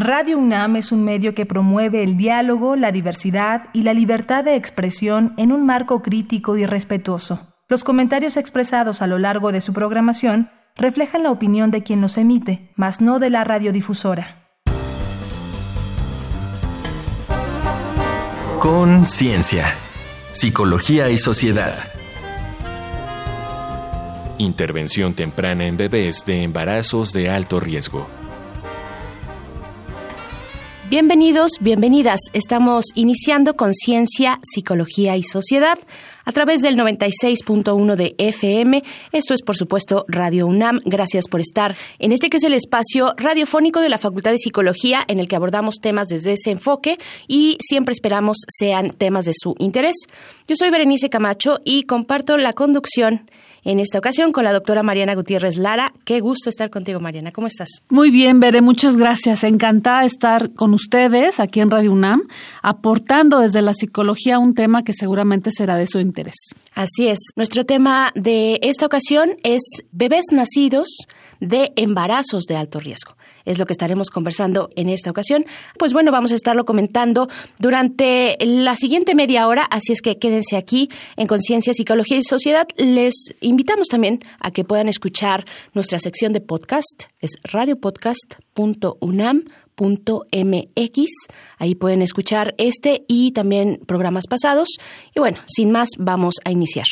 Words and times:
Radio 0.00 0.38
UNAM 0.38 0.76
es 0.76 0.92
un 0.92 1.02
medio 1.02 1.34
que 1.34 1.44
promueve 1.44 2.04
el 2.04 2.16
diálogo, 2.16 2.76
la 2.76 2.92
diversidad 2.92 3.64
y 3.72 3.82
la 3.82 3.94
libertad 3.94 4.44
de 4.44 4.54
expresión 4.54 5.34
en 5.36 5.50
un 5.50 5.66
marco 5.66 6.02
crítico 6.02 6.56
y 6.56 6.64
respetuoso. 6.66 7.56
Los 7.68 7.82
comentarios 7.82 8.36
expresados 8.36 9.02
a 9.02 9.08
lo 9.08 9.18
largo 9.18 9.50
de 9.50 9.60
su 9.60 9.72
programación 9.72 10.52
reflejan 10.76 11.24
la 11.24 11.32
opinión 11.32 11.72
de 11.72 11.82
quien 11.82 12.00
los 12.00 12.16
emite, 12.16 12.70
mas 12.76 13.00
no 13.00 13.18
de 13.18 13.30
la 13.30 13.42
radiodifusora. 13.42 14.46
Conciencia, 18.60 19.64
psicología 20.30 21.10
y 21.10 21.18
sociedad. 21.18 21.74
Intervención 24.38 25.14
temprana 25.14 25.66
en 25.66 25.76
bebés 25.76 26.24
de 26.24 26.44
embarazos 26.44 27.12
de 27.12 27.30
alto 27.30 27.58
riesgo. 27.58 28.17
Bienvenidos, 30.90 31.58
bienvenidas. 31.60 32.18
Estamos 32.32 32.86
iniciando 32.94 33.56
Conciencia, 33.56 34.40
Psicología 34.42 35.16
y 35.16 35.22
Sociedad 35.22 35.78
a 36.28 36.32
través 36.32 36.60
del 36.60 36.76
96.1 36.76 37.96
de 37.96 38.14
FM. 38.18 38.84
Esto 39.12 39.32
es, 39.32 39.40
por 39.40 39.56
supuesto, 39.56 40.04
Radio 40.08 40.46
UNAM. 40.46 40.82
Gracias 40.84 41.26
por 41.26 41.40
estar 41.40 41.74
en 41.98 42.12
este 42.12 42.28
que 42.28 42.36
es 42.36 42.44
el 42.44 42.52
espacio 42.52 43.14
radiofónico 43.16 43.80
de 43.80 43.88
la 43.88 43.96
Facultad 43.96 44.32
de 44.32 44.38
Psicología 44.38 45.02
en 45.08 45.20
el 45.20 45.26
que 45.26 45.36
abordamos 45.36 45.76
temas 45.76 46.06
desde 46.06 46.32
ese 46.32 46.50
enfoque 46.50 46.98
y 47.28 47.56
siempre 47.60 47.92
esperamos 47.92 48.36
sean 48.46 48.90
temas 48.90 49.24
de 49.24 49.32
su 49.34 49.54
interés. 49.58 49.96
Yo 50.46 50.54
soy 50.54 50.68
Berenice 50.68 51.08
Camacho 51.08 51.60
y 51.64 51.84
comparto 51.84 52.36
la 52.36 52.52
conducción 52.52 53.22
en 53.64 53.80
esta 53.80 53.98
ocasión 53.98 54.32
con 54.32 54.44
la 54.44 54.52
doctora 54.52 54.82
Mariana 54.82 55.14
Gutiérrez 55.14 55.56
Lara. 55.56 55.92
Qué 56.04 56.20
gusto 56.20 56.48
estar 56.48 56.70
contigo, 56.70 57.00
Mariana. 57.00 57.32
¿Cómo 57.32 57.46
estás? 57.46 57.82
Muy 57.88 58.10
bien, 58.10 58.40
Bere, 58.40 58.62
muchas 58.62 58.96
gracias. 58.96 59.44
Encantada 59.44 60.00
de 60.00 60.06
estar 60.06 60.54
con 60.54 60.74
ustedes 60.74 61.40
aquí 61.40 61.60
en 61.60 61.70
Radio 61.70 61.92
UNAM, 61.92 62.22
aportando 62.62 63.40
desde 63.40 63.62
la 63.62 63.74
psicología 63.74 64.38
un 64.38 64.54
tema 64.54 64.84
que 64.84 64.92
seguramente 64.92 65.50
será 65.50 65.76
de 65.76 65.86
su 65.86 66.00
interés. 66.00 66.17
Así 66.74 67.08
es. 67.08 67.18
Nuestro 67.36 67.64
tema 67.64 68.12
de 68.14 68.58
esta 68.62 68.86
ocasión 68.86 69.36
es 69.42 69.62
bebés 69.92 70.26
nacidos 70.32 70.88
de 71.40 71.72
embarazos 71.76 72.44
de 72.44 72.56
alto 72.56 72.80
riesgo 72.80 73.18
es 73.48 73.58
lo 73.58 73.64
que 73.64 73.72
estaremos 73.72 74.10
conversando 74.10 74.70
en 74.76 74.90
esta 74.90 75.10
ocasión. 75.10 75.46
Pues 75.78 75.92
bueno, 75.94 76.12
vamos 76.12 76.32
a 76.32 76.34
estarlo 76.34 76.66
comentando 76.66 77.28
durante 77.58 78.36
la 78.40 78.76
siguiente 78.76 79.14
media 79.14 79.48
hora, 79.48 79.64
así 79.64 79.92
es 79.92 80.02
que 80.02 80.18
quédense 80.18 80.56
aquí 80.56 80.90
en 81.16 81.26
Conciencia, 81.26 81.72
Psicología 81.72 82.18
y 82.18 82.22
Sociedad. 82.22 82.68
Les 82.76 83.14
invitamos 83.40 83.88
también 83.88 84.20
a 84.38 84.50
que 84.50 84.64
puedan 84.64 84.88
escuchar 84.88 85.46
nuestra 85.72 85.98
sección 85.98 86.34
de 86.34 86.42
podcast, 86.42 87.04
es 87.20 87.38
radiopodcast.unam.mx. 89.78 91.10
Ahí 91.58 91.74
pueden 91.74 92.02
escuchar 92.02 92.54
este 92.58 93.04
y 93.08 93.32
también 93.32 93.80
programas 93.86 94.26
pasados. 94.28 94.68
Y 95.14 95.20
bueno, 95.20 95.38
sin 95.46 95.70
más, 95.70 95.90
vamos 95.98 96.36
a 96.44 96.50
iniciar. 96.50 96.86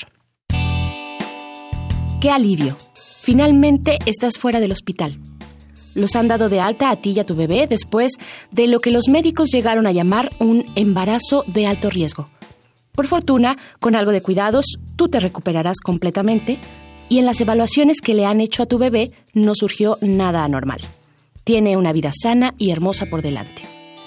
¡Qué 2.20 2.30
alivio! 2.30 2.76
Finalmente 3.22 3.98
estás 4.06 4.38
fuera 4.38 4.60
del 4.60 4.72
hospital 4.72 5.18
los 5.94 6.14
han 6.14 6.28
dado 6.28 6.50
de 6.50 6.60
alta 6.60 6.90
a 6.90 6.96
ti 6.96 7.12
y 7.12 7.20
a 7.20 7.24
tu 7.24 7.34
bebé 7.34 7.66
después 7.66 8.12
de 8.50 8.66
lo 8.66 8.80
que 8.80 8.90
los 8.90 9.08
médicos 9.08 9.50
llegaron 9.50 9.86
a 9.86 9.92
llamar 9.92 10.30
un 10.38 10.66
embarazo 10.76 11.42
de 11.46 11.66
alto 11.66 11.88
riesgo. 11.88 12.28
Por 12.92 13.06
fortuna, 13.06 13.56
con 13.80 13.96
algo 13.96 14.12
de 14.12 14.20
cuidados, 14.20 14.66
tú 14.96 15.08
te 15.08 15.20
recuperarás 15.20 15.78
completamente 15.82 16.58
y 17.08 17.18
en 17.18 17.24
las 17.24 17.40
evaluaciones 17.40 18.00
que 18.02 18.12
le 18.12 18.26
han 18.26 18.42
hecho 18.42 18.62
a 18.62 18.66
tu 18.66 18.76
bebé 18.78 19.12
no 19.32 19.54
surgió 19.54 19.96
nada 20.02 20.44
anormal. 20.44 20.80
Tiene 21.46 21.76
una 21.76 21.92
vida 21.92 22.10
sana 22.12 22.56
y 22.58 22.72
hermosa 22.72 23.06
por 23.06 23.22
delante. 23.22 23.62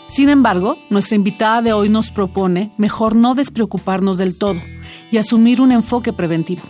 Sin 0.08 0.28
embargo, 0.28 0.78
nuestra 0.90 1.16
invitada 1.16 1.62
de 1.62 1.72
hoy 1.72 1.88
nos 1.88 2.12
propone 2.12 2.74
mejor 2.76 3.16
no 3.16 3.34
despreocuparnos 3.34 4.18
del 4.18 4.38
todo 4.38 4.60
y 5.10 5.20
asumir 5.20 5.62
un 5.62 5.72
enfoque 5.72 6.12
preventivo. 6.12 6.64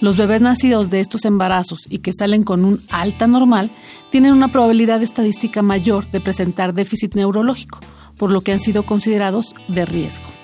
Los 0.00 0.16
bebés 0.16 0.40
nacidos 0.40 0.90
de 0.90 1.00
estos 1.00 1.24
embarazos 1.24 1.88
y 1.88 1.98
que 1.98 2.12
salen 2.12 2.44
con 2.44 2.64
un 2.64 2.80
alta 2.88 3.26
normal 3.26 3.68
tienen 4.10 4.32
una 4.32 4.52
probabilidad 4.52 5.02
estadística 5.02 5.60
mayor 5.60 6.08
de 6.12 6.20
presentar 6.20 6.72
déficit 6.72 7.16
neurológico, 7.16 7.80
por 8.16 8.30
lo 8.30 8.42
que 8.42 8.52
han 8.52 8.60
sido 8.60 8.86
considerados 8.86 9.56
de 9.66 9.86
riesgo. 9.86 10.41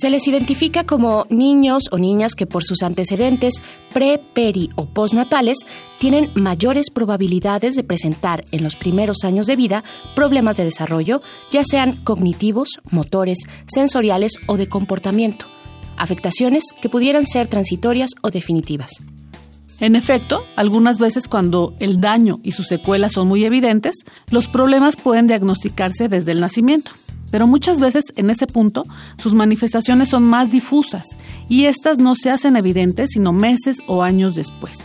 Se 0.00 0.08
les 0.08 0.26
identifica 0.26 0.84
como 0.84 1.26
niños 1.28 1.82
o 1.90 1.98
niñas 1.98 2.34
que 2.34 2.46
por 2.46 2.64
sus 2.64 2.82
antecedentes 2.82 3.62
pre, 3.92 4.16
peri 4.16 4.70
o 4.74 4.86
postnatales 4.86 5.58
tienen 5.98 6.30
mayores 6.34 6.88
probabilidades 6.88 7.74
de 7.74 7.84
presentar 7.84 8.42
en 8.50 8.62
los 8.62 8.76
primeros 8.76 9.24
años 9.24 9.46
de 9.46 9.56
vida 9.56 9.84
problemas 10.16 10.56
de 10.56 10.64
desarrollo, 10.64 11.20
ya 11.50 11.64
sean 11.64 11.98
cognitivos, 12.02 12.80
motores, 12.90 13.40
sensoriales 13.66 14.32
o 14.46 14.56
de 14.56 14.70
comportamiento 14.70 15.44
afectaciones 15.98 16.64
que 16.80 16.88
pudieran 16.88 17.26
ser 17.26 17.48
transitorias 17.48 18.12
o 18.22 18.30
definitivas. 18.30 19.02
En 19.80 19.96
efecto, 19.96 20.46
algunas 20.56 20.98
veces 20.98 21.28
cuando 21.28 21.74
el 21.78 22.00
daño 22.00 22.40
y 22.42 22.52
sus 22.52 22.68
secuelas 22.68 23.12
son 23.12 23.28
muy 23.28 23.44
evidentes, 23.44 23.96
los 24.30 24.48
problemas 24.48 24.96
pueden 24.96 25.26
diagnosticarse 25.26 26.08
desde 26.08 26.32
el 26.32 26.40
nacimiento. 26.40 26.90
Pero 27.30 27.46
muchas 27.46 27.80
veces 27.80 28.06
en 28.16 28.30
ese 28.30 28.46
punto 28.46 28.86
sus 29.18 29.34
manifestaciones 29.34 30.08
son 30.08 30.24
más 30.24 30.50
difusas 30.50 31.06
y 31.48 31.66
estas 31.66 31.98
no 31.98 32.14
se 32.14 32.30
hacen 32.30 32.56
evidentes 32.56 33.10
sino 33.12 33.32
meses 33.32 33.78
o 33.86 34.02
años 34.02 34.34
después 34.34 34.78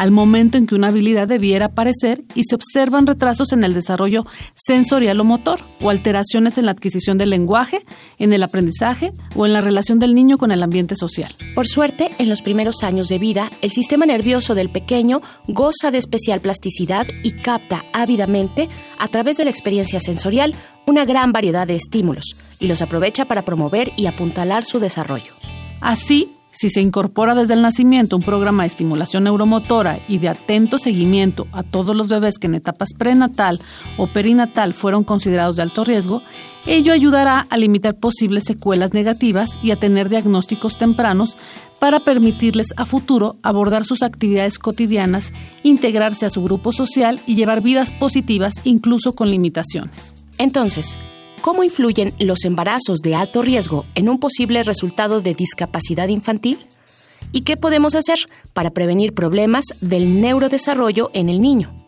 al 0.00 0.12
momento 0.12 0.56
en 0.56 0.66
que 0.66 0.74
una 0.74 0.86
habilidad 0.86 1.28
debiera 1.28 1.66
aparecer 1.66 2.22
y 2.34 2.44
se 2.44 2.54
observan 2.54 3.06
retrasos 3.06 3.52
en 3.52 3.64
el 3.64 3.74
desarrollo 3.74 4.24
sensorial 4.54 5.20
o 5.20 5.24
motor 5.24 5.60
o 5.78 5.90
alteraciones 5.90 6.56
en 6.56 6.64
la 6.64 6.70
adquisición 6.70 7.18
del 7.18 7.28
lenguaje, 7.28 7.84
en 8.18 8.32
el 8.32 8.42
aprendizaje 8.42 9.12
o 9.36 9.44
en 9.44 9.52
la 9.52 9.60
relación 9.60 9.98
del 9.98 10.14
niño 10.14 10.38
con 10.38 10.52
el 10.52 10.62
ambiente 10.62 10.96
social. 10.96 11.34
Por 11.54 11.66
suerte, 11.66 12.12
en 12.16 12.30
los 12.30 12.40
primeros 12.40 12.82
años 12.82 13.08
de 13.08 13.18
vida, 13.18 13.50
el 13.60 13.72
sistema 13.72 14.06
nervioso 14.06 14.54
del 14.54 14.70
pequeño 14.70 15.20
goza 15.48 15.90
de 15.90 15.98
especial 15.98 16.40
plasticidad 16.40 17.06
y 17.22 17.32
capta 17.32 17.84
ávidamente, 17.92 18.70
a 18.98 19.06
través 19.08 19.36
de 19.36 19.44
la 19.44 19.50
experiencia 19.50 20.00
sensorial, 20.00 20.54
una 20.86 21.04
gran 21.04 21.30
variedad 21.32 21.66
de 21.66 21.76
estímulos 21.76 22.36
y 22.58 22.68
los 22.68 22.80
aprovecha 22.80 23.26
para 23.26 23.42
promover 23.42 23.92
y 23.98 24.06
apuntalar 24.06 24.64
su 24.64 24.80
desarrollo. 24.80 25.34
Así, 25.82 26.39
si 26.50 26.68
se 26.68 26.80
incorpora 26.80 27.34
desde 27.34 27.54
el 27.54 27.62
nacimiento 27.62 28.16
un 28.16 28.22
programa 28.22 28.62
de 28.62 28.68
estimulación 28.68 29.24
neuromotora 29.24 30.00
y 30.08 30.18
de 30.18 30.28
atento 30.28 30.78
seguimiento 30.78 31.46
a 31.52 31.62
todos 31.62 31.94
los 31.94 32.08
bebés 32.08 32.38
que 32.38 32.46
en 32.46 32.54
etapas 32.54 32.90
prenatal 32.96 33.60
o 33.96 34.06
perinatal 34.06 34.74
fueron 34.74 35.04
considerados 35.04 35.56
de 35.56 35.62
alto 35.62 35.84
riesgo, 35.84 36.22
ello 36.66 36.92
ayudará 36.92 37.46
a 37.48 37.56
limitar 37.56 37.96
posibles 37.96 38.44
secuelas 38.44 38.92
negativas 38.92 39.58
y 39.62 39.70
a 39.70 39.76
tener 39.76 40.08
diagnósticos 40.08 40.76
tempranos 40.76 41.36
para 41.78 42.00
permitirles 42.00 42.68
a 42.76 42.84
futuro 42.84 43.36
abordar 43.42 43.84
sus 43.84 44.02
actividades 44.02 44.58
cotidianas, 44.58 45.32
integrarse 45.62 46.26
a 46.26 46.30
su 46.30 46.42
grupo 46.42 46.72
social 46.72 47.20
y 47.26 47.34
llevar 47.34 47.62
vidas 47.62 47.90
positivas 47.92 48.54
incluso 48.64 49.14
con 49.14 49.30
limitaciones. 49.30 50.12
Entonces, 50.36 50.98
¿Cómo 51.40 51.64
influyen 51.64 52.12
los 52.18 52.44
embarazos 52.44 53.00
de 53.00 53.14
alto 53.14 53.40
riesgo 53.40 53.86
en 53.94 54.10
un 54.10 54.20
posible 54.20 54.62
resultado 54.62 55.22
de 55.22 55.34
discapacidad 55.34 56.08
infantil? 56.08 56.58
¿Y 57.32 57.42
qué 57.42 57.56
podemos 57.56 57.94
hacer 57.94 58.18
para 58.52 58.70
prevenir 58.70 59.14
problemas 59.14 59.64
del 59.80 60.20
neurodesarrollo 60.20 61.10
en 61.14 61.30
el 61.30 61.40
niño? 61.40 61.79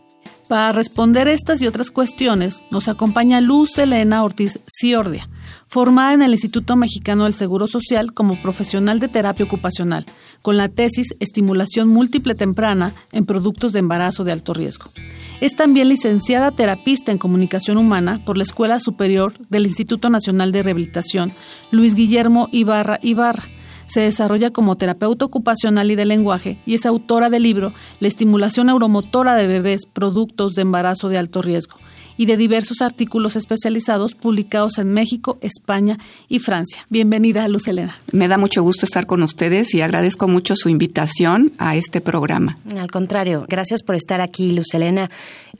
Para 0.47 0.73
responder 0.73 1.27
estas 1.29 1.61
y 1.61 1.67
otras 1.67 1.89
cuestiones, 1.89 2.63
nos 2.69 2.89
acompaña 2.89 3.39
Luz 3.39 3.77
Elena 3.77 4.23
Ortiz 4.23 4.59
Ciordia, 4.67 5.29
formada 5.67 6.13
en 6.13 6.21
el 6.21 6.31
Instituto 6.31 6.75
Mexicano 6.75 7.23
del 7.23 7.33
Seguro 7.33 7.65
Social 7.65 8.13
como 8.13 8.41
profesional 8.41 8.99
de 8.99 9.07
terapia 9.07 9.45
ocupacional, 9.45 10.05
con 10.41 10.57
la 10.57 10.67
tesis 10.67 11.15
Estimulación 11.21 11.87
Múltiple 11.87 12.35
Temprana 12.35 12.93
en 13.13 13.25
Productos 13.25 13.71
de 13.71 13.79
Embarazo 13.79 14.25
de 14.25 14.33
Alto 14.33 14.53
Riesgo. 14.53 14.91
Es 15.39 15.55
también 15.55 15.87
licenciada 15.89 16.51
terapista 16.51 17.11
en 17.11 17.17
comunicación 17.17 17.77
humana 17.77 18.21
por 18.25 18.37
la 18.37 18.43
Escuela 18.43 18.79
Superior 18.79 19.33
del 19.49 19.65
Instituto 19.65 20.09
Nacional 20.09 20.51
de 20.51 20.63
Rehabilitación 20.63 21.31
Luis 21.71 21.95
Guillermo 21.95 22.49
Ibarra 22.51 22.99
Ibarra. 23.01 23.43
Se 23.93 24.01
desarrolla 24.01 24.49
como 24.49 24.75
terapeuta 24.75 25.23
ocupacional 25.23 25.91
y 25.91 25.95
de 25.95 26.05
lenguaje 26.05 26.57
y 26.65 26.73
es 26.73 26.87
autora 26.87 27.29
del 27.29 27.43
libro 27.43 27.75
La 27.99 28.07
estimulación 28.07 28.65
neuromotora 28.65 29.35
de 29.35 29.45
bebés, 29.45 29.81
productos 29.85 30.55
de 30.55 30.63
embarazo 30.63 31.09
de 31.09 31.19
alto 31.19 31.43
riesgo 31.43 31.77
y 32.17 32.25
de 32.25 32.35
diversos 32.35 32.81
artículos 32.81 33.35
especializados 33.35 34.15
publicados 34.15 34.79
en 34.79 34.91
México, 34.93 35.37
España 35.41 35.99
y 36.27 36.39
Francia. 36.39 36.87
Bienvenida, 36.89 37.47
Luz 37.47 37.67
Elena. 37.67 37.95
Me 38.11 38.27
da 38.27 38.39
mucho 38.39 38.63
gusto 38.63 38.87
estar 38.87 39.05
con 39.05 39.21
ustedes 39.21 39.75
y 39.75 39.81
agradezco 39.81 40.27
mucho 40.27 40.55
su 40.55 40.69
invitación 40.69 41.51
a 41.59 41.75
este 41.75 42.01
programa. 42.01 42.57
Al 42.75 42.89
contrario, 42.89 43.45
gracias 43.47 43.83
por 43.83 43.93
estar 43.93 44.21
aquí, 44.21 44.53
Luz 44.53 44.73
Elena. 44.73 45.07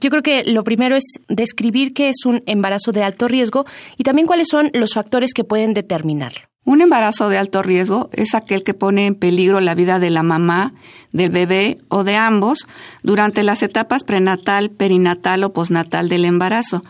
Yo 0.00 0.10
creo 0.10 0.24
que 0.24 0.42
lo 0.42 0.64
primero 0.64 0.96
es 0.96 1.04
describir 1.28 1.94
qué 1.94 2.08
es 2.08 2.26
un 2.26 2.42
embarazo 2.46 2.90
de 2.90 3.04
alto 3.04 3.28
riesgo 3.28 3.64
y 3.96 4.02
también 4.02 4.26
cuáles 4.26 4.48
son 4.48 4.72
los 4.74 4.92
factores 4.92 5.34
que 5.34 5.44
pueden 5.44 5.72
determinarlo. 5.72 6.53
Un 6.64 6.80
embarazo 6.80 7.28
de 7.28 7.36
alto 7.36 7.62
riesgo 7.62 8.08
es 8.12 8.34
aquel 8.34 8.62
que 8.62 8.72
pone 8.72 9.06
en 9.06 9.14
peligro 9.14 9.60
la 9.60 9.74
vida 9.74 9.98
de 9.98 10.10
la 10.10 10.22
mamá, 10.22 10.72
del 11.12 11.30
bebé 11.30 11.78
o 11.88 12.04
de 12.04 12.16
ambos 12.16 12.66
durante 13.02 13.42
las 13.42 13.62
etapas 13.62 14.02
prenatal, 14.02 14.70
perinatal 14.70 15.44
o 15.44 15.52
postnatal 15.52 16.08
del 16.08 16.24
embarazo. 16.24 16.82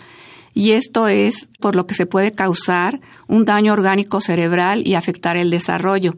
y 0.57 0.71
esto 0.71 1.09
es 1.09 1.49
por 1.59 1.75
lo 1.75 1.85
que 1.85 1.95
se 1.95 2.07
puede 2.07 2.31
causar 2.31 3.01
un 3.27 3.45
daño 3.45 3.73
orgánico 3.73 4.21
cerebral 4.21 4.87
y 4.87 4.95
afectar 4.95 5.37
el 5.37 5.51
desarrollo. 5.51 6.15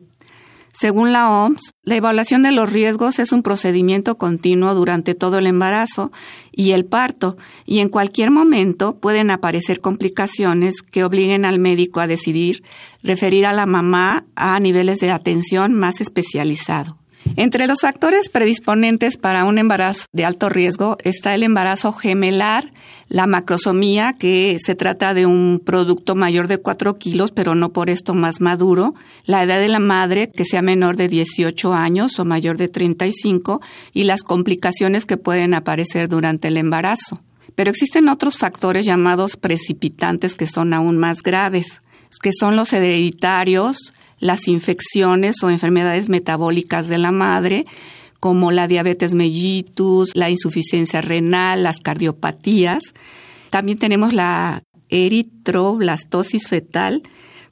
Según 0.78 1.10
la 1.10 1.30
OMS, 1.30 1.72
la 1.84 1.96
evaluación 1.96 2.42
de 2.42 2.52
los 2.52 2.70
riesgos 2.70 3.18
es 3.18 3.32
un 3.32 3.42
procedimiento 3.42 4.18
continuo 4.18 4.74
durante 4.74 5.14
todo 5.14 5.38
el 5.38 5.46
embarazo 5.46 6.12
y 6.52 6.72
el 6.72 6.84
parto, 6.84 7.38
y 7.64 7.78
en 7.78 7.88
cualquier 7.88 8.30
momento 8.30 8.98
pueden 8.98 9.30
aparecer 9.30 9.80
complicaciones 9.80 10.82
que 10.82 11.02
obliguen 11.02 11.46
al 11.46 11.58
médico 11.58 12.00
a 12.00 12.06
decidir 12.06 12.62
referir 13.02 13.46
a 13.46 13.54
la 13.54 13.64
mamá 13.64 14.26
a 14.34 14.60
niveles 14.60 14.98
de 14.98 15.10
atención 15.10 15.72
más 15.72 16.02
especializado. 16.02 16.98
Entre 17.34 17.66
los 17.66 17.80
factores 17.80 18.28
predisponentes 18.28 19.16
para 19.16 19.44
un 19.44 19.58
embarazo 19.58 20.06
de 20.12 20.24
alto 20.24 20.48
riesgo 20.48 20.96
está 21.02 21.34
el 21.34 21.42
embarazo 21.42 21.92
gemelar, 21.92 22.72
la 23.08 23.26
macrosomía, 23.26 24.14
que 24.18 24.56
se 24.58 24.74
trata 24.74 25.14
de 25.14 25.26
un 25.26 25.60
producto 25.64 26.14
mayor 26.14 26.48
de 26.48 26.58
4 26.58 26.98
kilos, 26.98 27.32
pero 27.32 27.54
no 27.54 27.72
por 27.72 27.90
esto 27.90 28.14
más 28.14 28.40
maduro, 28.40 28.94
la 29.24 29.42
edad 29.42 29.60
de 29.60 29.68
la 29.68 29.78
madre, 29.78 30.30
que 30.30 30.44
sea 30.44 30.62
menor 30.62 30.96
de 30.96 31.08
18 31.08 31.72
años 31.72 32.18
o 32.18 32.24
mayor 32.24 32.56
de 32.56 32.68
35, 32.68 33.60
y 33.92 34.04
las 34.04 34.22
complicaciones 34.22 35.04
que 35.04 35.16
pueden 35.16 35.54
aparecer 35.54 36.08
durante 36.08 36.48
el 36.48 36.56
embarazo. 36.56 37.20
Pero 37.54 37.70
existen 37.70 38.08
otros 38.08 38.36
factores 38.38 38.84
llamados 38.84 39.36
precipitantes 39.36 40.34
que 40.34 40.46
son 40.46 40.74
aún 40.74 40.98
más 40.98 41.22
graves, 41.22 41.80
que 42.22 42.32
son 42.32 42.56
los 42.56 42.72
hereditarios, 42.72 43.92
las 44.18 44.48
infecciones 44.48 45.42
o 45.42 45.50
enfermedades 45.50 46.08
metabólicas 46.08 46.88
de 46.88 46.98
la 46.98 47.12
madre, 47.12 47.66
como 48.20 48.50
la 48.50 48.66
diabetes 48.68 49.14
mellitus, 49.14 50.10
la 50.14 50.30
insuficiencia 50.30 51.00
renal, 51.00 51.62
las 51.62 51.78
cardiopatías. 51.78 52.94
También 53.50 53.78
tenemos 53.78 54.12
la 54.12 54.62
eritroblastosis 54.88 56.48
fetal, 56.48 57.02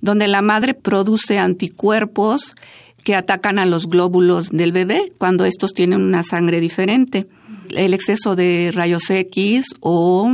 donde 0.01 0.29
la 0.29 0.43
madre 0.43 0.75
produce 0.75 1.39
anticuerpos 1.39 2.55
que 3.05 3.15
atacan 3.15 3.59
a 3.59 3.67
los 3.67 3.87
glóbulos 3.87 4.51
del 4.51 4.73
bebé 4.73 5.13
cuando 5.19 5.45
estos 5.45 5.73
tienen 5.73 6.01
una 6.01 6.23
sangre 6.23 6.61
diferente. 6.61 7.27
El 7.71 7.95
exceso 7.95 8.35
de 8.35 8.71
rayos 8.75 9.11
X 9.11 9.75
o 9.81 10.31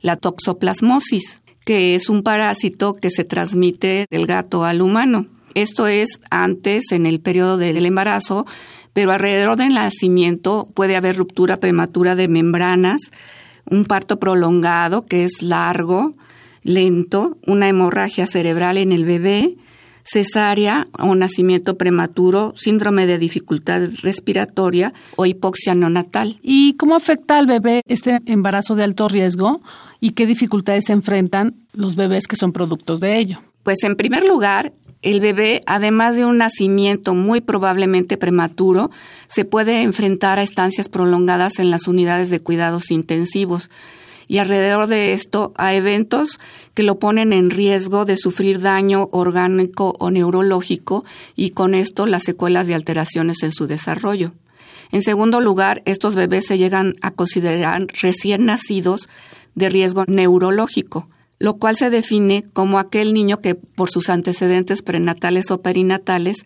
la 0.00 0.16
toxoplasmosis, 0.16 1.42
que 1.64 1.94
es 1.94 2.08
un 2.08 2.22
parásito 2.22 2.94
que 2.94 3.10
se 3.10 3.24
transmite 3.24 4.06
del 4.10 4.26
gato 4.26 4.64
al 4.64 4.82
humano. 4.82 5.26
Esto 5.54 5.86
es 5.86 6.20
antes, 6.30 6.92
en 6.92 7.06
el 7.06 7.20
periodo 7.20 7.56
del 7.56 7.84
embarazo, 7.84 8.46
pero 8.92 9.12
alrededor 9.12 9.56
del 9.56 9.74
nacimiento 9.74 10.68
puede 10.74 10.96
haber 10.96 11.16
ruptura 11.16 11.58
prematura 11.58 12.16
de 12.16 12.28
membranas, 12.28 13.10
un 13.68 13.84
parto 13.84 14.18
prolongado 14.18 15.06
que 15.06 15.24
es 15.24 15.42
largo, 15.42 16.14
lento, 16.62 17.38
una 17.46 17.68
hemorragia 17.68 18.26
cerebral 18.26 18.78
en 18.78 18.92
el 18.92 19.04
bebé, 19.04 19.56
cesárea 20.02 20.88
o 20.98 21.14
nacimiento 21.14 21.76
prematuro, 21.76 22.52
síndrome 22.56 23.06
de 23.06 23.18
dificultad 23.18 23.82
respiratoria 24.02 24.92
o 25.16 25.26
hipoxia 25.26 25.74
neonatal. 25.74 26.38
¿Y 26.42 26.74
cómo 26.74 26.96
afecta 26.96 27.38
al 27.38 27.46
bebé 27.46 27.82
este 27.86 28.18
embarazo 28.26 28.74
de 28.74 28.84
alto 28.84 29.08
riesgo 29.08 29.60
y 30.00 30.10
qué 30.10 30.26
dificultades 30.26 30.86
se 30.86 30.92
enfrentan 30.92 31.54
los 31.72 31.96
bebés 31.96 32.26
que 32.26 32.36
son 32.36 32.52
productos 32.52 33.00
de 33.00 33.18
ello? 33.18 33.40
Pues 33.62 33.84
en 33.84 33.94
primer 33.94 34.24
lugar, 34.24 34.72
el 35.02 35.20
bebé, 35.20 35.62
además 35.66 36.14
de 36.14 36.26
un 36.26 36.38
nacimiento 36.38 37.14
muy 37.14 37.40
probablemente 37.40 38.18
prematuro, 38.18 38.90
se 39.26 39.44
puede 39.44 39.82
enfrentar 39.82 40.38
a 40.38 40.42
estancias 40.42 40.88
prolongadas 40.88 41.58
en 41.58 41.70
las 41.70 41.88
unidades 41.88 42.28
de 42.28 42.40
cuidados 42.40 42.90
intensivos 42.90 43.70
y 44.28 44.38
alrededor 44.38 44.86
de 44.86 45.12
esto 45.12 45.52
a 45.56 45.74
eventos 45.74 46.38
que 46.74 46.82
lo 46.82 46.98
ponen 46.98 47.32
en 47.32 47.50
riesgo 47.50 48.04
de 48.04 48.16
sufrir 48.16 48.60
daño 48.60 49.08
orgánico 49.10 49.96
o 49.98 50.10
neurológico 50.10 51.02
y 51.34 51.50
con 51.50 51.74
esto 51.74 52.06
las 52.06 52.24
secuelas 52.24 52.66
de 52.66 52.74
alteraciones 52.74 53.42
en 53.42 53.52
su 53.52 53.66
desarrollo. 53.66 54.32
En 54.92 55.02
segundo 55.02 55.40
lugar, 55.40 55.82
estos 55.84 56.14
bebés 56.14 56.46
se 56.46 56.58
llegan 56.58 56.94
a 57.00 57.10
considerar 57.10 57.86
recién 58.02 58.44
nacidos 58.44 59.08
de 59.54 59.68
riesgo 59.68 60.04
neurológico 60.06 61.08
lo 61.40 61.56
cual 61.56 61.74
se 61.74 61.90
define 61.90 62.44
como 62.52 62.78
aquel 62.78 63.12
niño 63.14 63.40
que 63.40 63.54
por 63.56 63.90
sus 63.90 64.10
antecedentes 64.10 64.82
prenatales 64.82 65.50
o 65.50 65.62
perinatales 65.62 66.44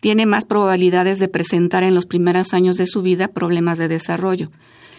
tiene 0.00 0.24
más 0.24 0.46
probabilidades 0.46 1.18
de 1.18 1.28
presentar 1.28 1.82
en 1.82 1.94
los 1.94 2.06
primeros 2.06 2.54
años 2.54 2.76
de 2.76 2.86
su 2.86 3.02
vida 3.02 3.28
problemas 3.28 3.76
de 3.76 3.88
desarrollo. 3.88 4.50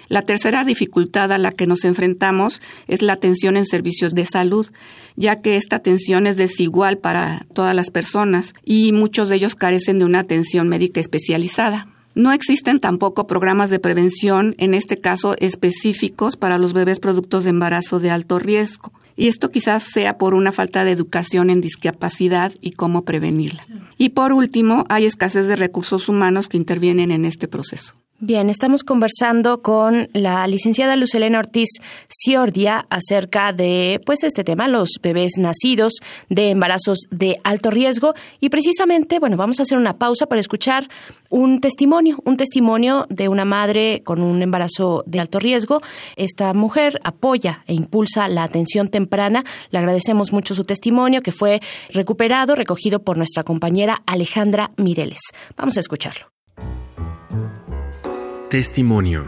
La 0.10 0.24
tercera 0.24 0.66
dificultad 0.66 1.32
a 1.32 1.38
la 1.38 1.52
que 1.52 1.66
nos 1.66 1.86
enfrentamos 1.86 2.62
es 2.88 3.02
la 3.02 3.14
atención 3.14 3.56
en 3.56 3.66
servicios 3.66 4.14
de 4.14 4.26
salud, 4.26 4.68
ya 5.16 5.38
que 5.40 5.56
esta 5.56 5.78
atención 5.78 6.28
es 6.28 6.36
desigual 6.36 6.98
para 6.98 7.46
todas 7.54 7.76
las 7.76 7.90
personas 7.90 8.54
y 8.66 8.92
muchos 8.92 9.30
de 9.30 9.38
ellos 9.38 9.56
carecen 9.56 10.00
de 10.00 10.06
una 10.06 10.20
atención 10.20 10.68
médica 10.68 11.00
especializada. 11.00 11.88
No 12.16 12.34
existen 12.34 12.80
tampoco 12.80 13.28
programas 13.28 13.70
de 13.70 13.80
prevención, 13.80 14.56
en 14.58 14.74
este 14.74 14.98
caso 14.98 15.36
específicos 15.40 16.36
para 16.36 16.58
los 16.58 16.74
bebés 16.74 17.00
productos 17.00 17.46
de 17.46 17.52
embarazo 17.52 18.00
de 18.00 18.10
alto 18.10 18.40
riesgo 18.40 18.92
y 19.18 19.28
esto 19.28 19.50
quizás 19.50 19.84
sea 19.84 20.18
por 20.18 20.34
una 20.34 20.52
falta 20.52 20.86
de 20.86 20.92
educación 20.92 21.50
en 21.50 21.60
discapacidad 21.60 22.54
y 22.62 22.72
cómo 22.72 23.04
prevenirla. 23.04 23.66
Y 23.98 24.10
por 24.10 24.32
último, 24.32 24.86
hay 24.88 25.06
escasez 25.06 25.48
de 25.48 25.56
recursos 25.56 26.08
humanos 26.08 26.48
que 26.48 26.58
intervienen 26.58 27.12
en 27.12 27.26
este 27.26 27.48
proceso. 27.48 27.96
Bien, 28.20 28.50
estamos 28.50 28.82
conversando 28.82 29.62
con 29.62 30.10
la 30.12 30.48
licenciada 30.48 30.96
Lucelena 30.96 31.38
Ortiz 31.38 31.70
Ciordia 32.10 32.88
acerca 32.90 33.54
de 33.54 34.02
pues 34.08 34.24
este 34.24 34.44
tema, 34.44 34.68
los 34.68 34.94
bebés 35.04 35.34
nacidos 35.38 35.94
de 36.28 36.50
embarazos 36.50 37.02
de 37.12 37.38
alto 37.44 37.70
riesgo 37.70 38.16
y 38.40 38.50
precisamente, 38.50 39.20
bueno, 39.20 39.38
vamos 39.38 39.60
a 39.60 39.64
hacer 39.64 39.78
una 39.78 40.00
pausa 40.00 40.26
para 40.26 40.42
escuchar 40.42 40.90
un 41.30 41.62
testimonio, 41.62 42.18
un 42.26 42.38
testimonio 42.38 43.06
de 43.12 43.28
una 43.30 43.46
madre 43.46 44.02
con 44.04 44.24
un 44.24 44.42
embarazo 44.42 45.04
de 45.06 45.20
alto 45.20 45.38
riesgo. 45.38 45.84
Esta 46.16 46.56
mujer 46.56 47.00
apoya 47.04 47.64
e 47.68 47.76
impulsa 47.76 48.28
la 48.30 48.42
atención 48.42 48.88
temprana. 48.88 49.44
Le 49.70 49.78
agradecemos 49.78 50.34
mucho 50.34 50.56
su 50.56 50.64
testimonio 50.64 51.22
que 51.22 51.32
fue 51.32 51.62
recuperado, 51.92 52.56
recogido 52.56 52.98
por 52.98 53.18
nuestra 53.18 53.44
compañera 53.44 54.02
Alejandra 54.08 54.72
Mireles. 54.76 55.20
Vamos 55.56 55.78
a 55.78 55.82
escucharlo. 55.82 56.37
Testimonio. 58.50 59.28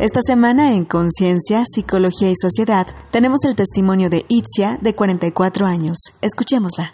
Esta 0.00 0.20
semana 0.20 0.74
en 0.74 0.84
Conciencia, 0.84 1.64
Psicología 1.64 2.30
y 2.30 2.34
Sociedad 2.36 2.86
tenemos 3.10 3.42
el 3.46 3.56
testimonio 3.56 4.10
de 4.10 4.26
Itzia 4.28 4.76
de 4.82 4.94
44 4.94 5.64
años. 5.64 5.96
Escuchémosla. 6.20 6.92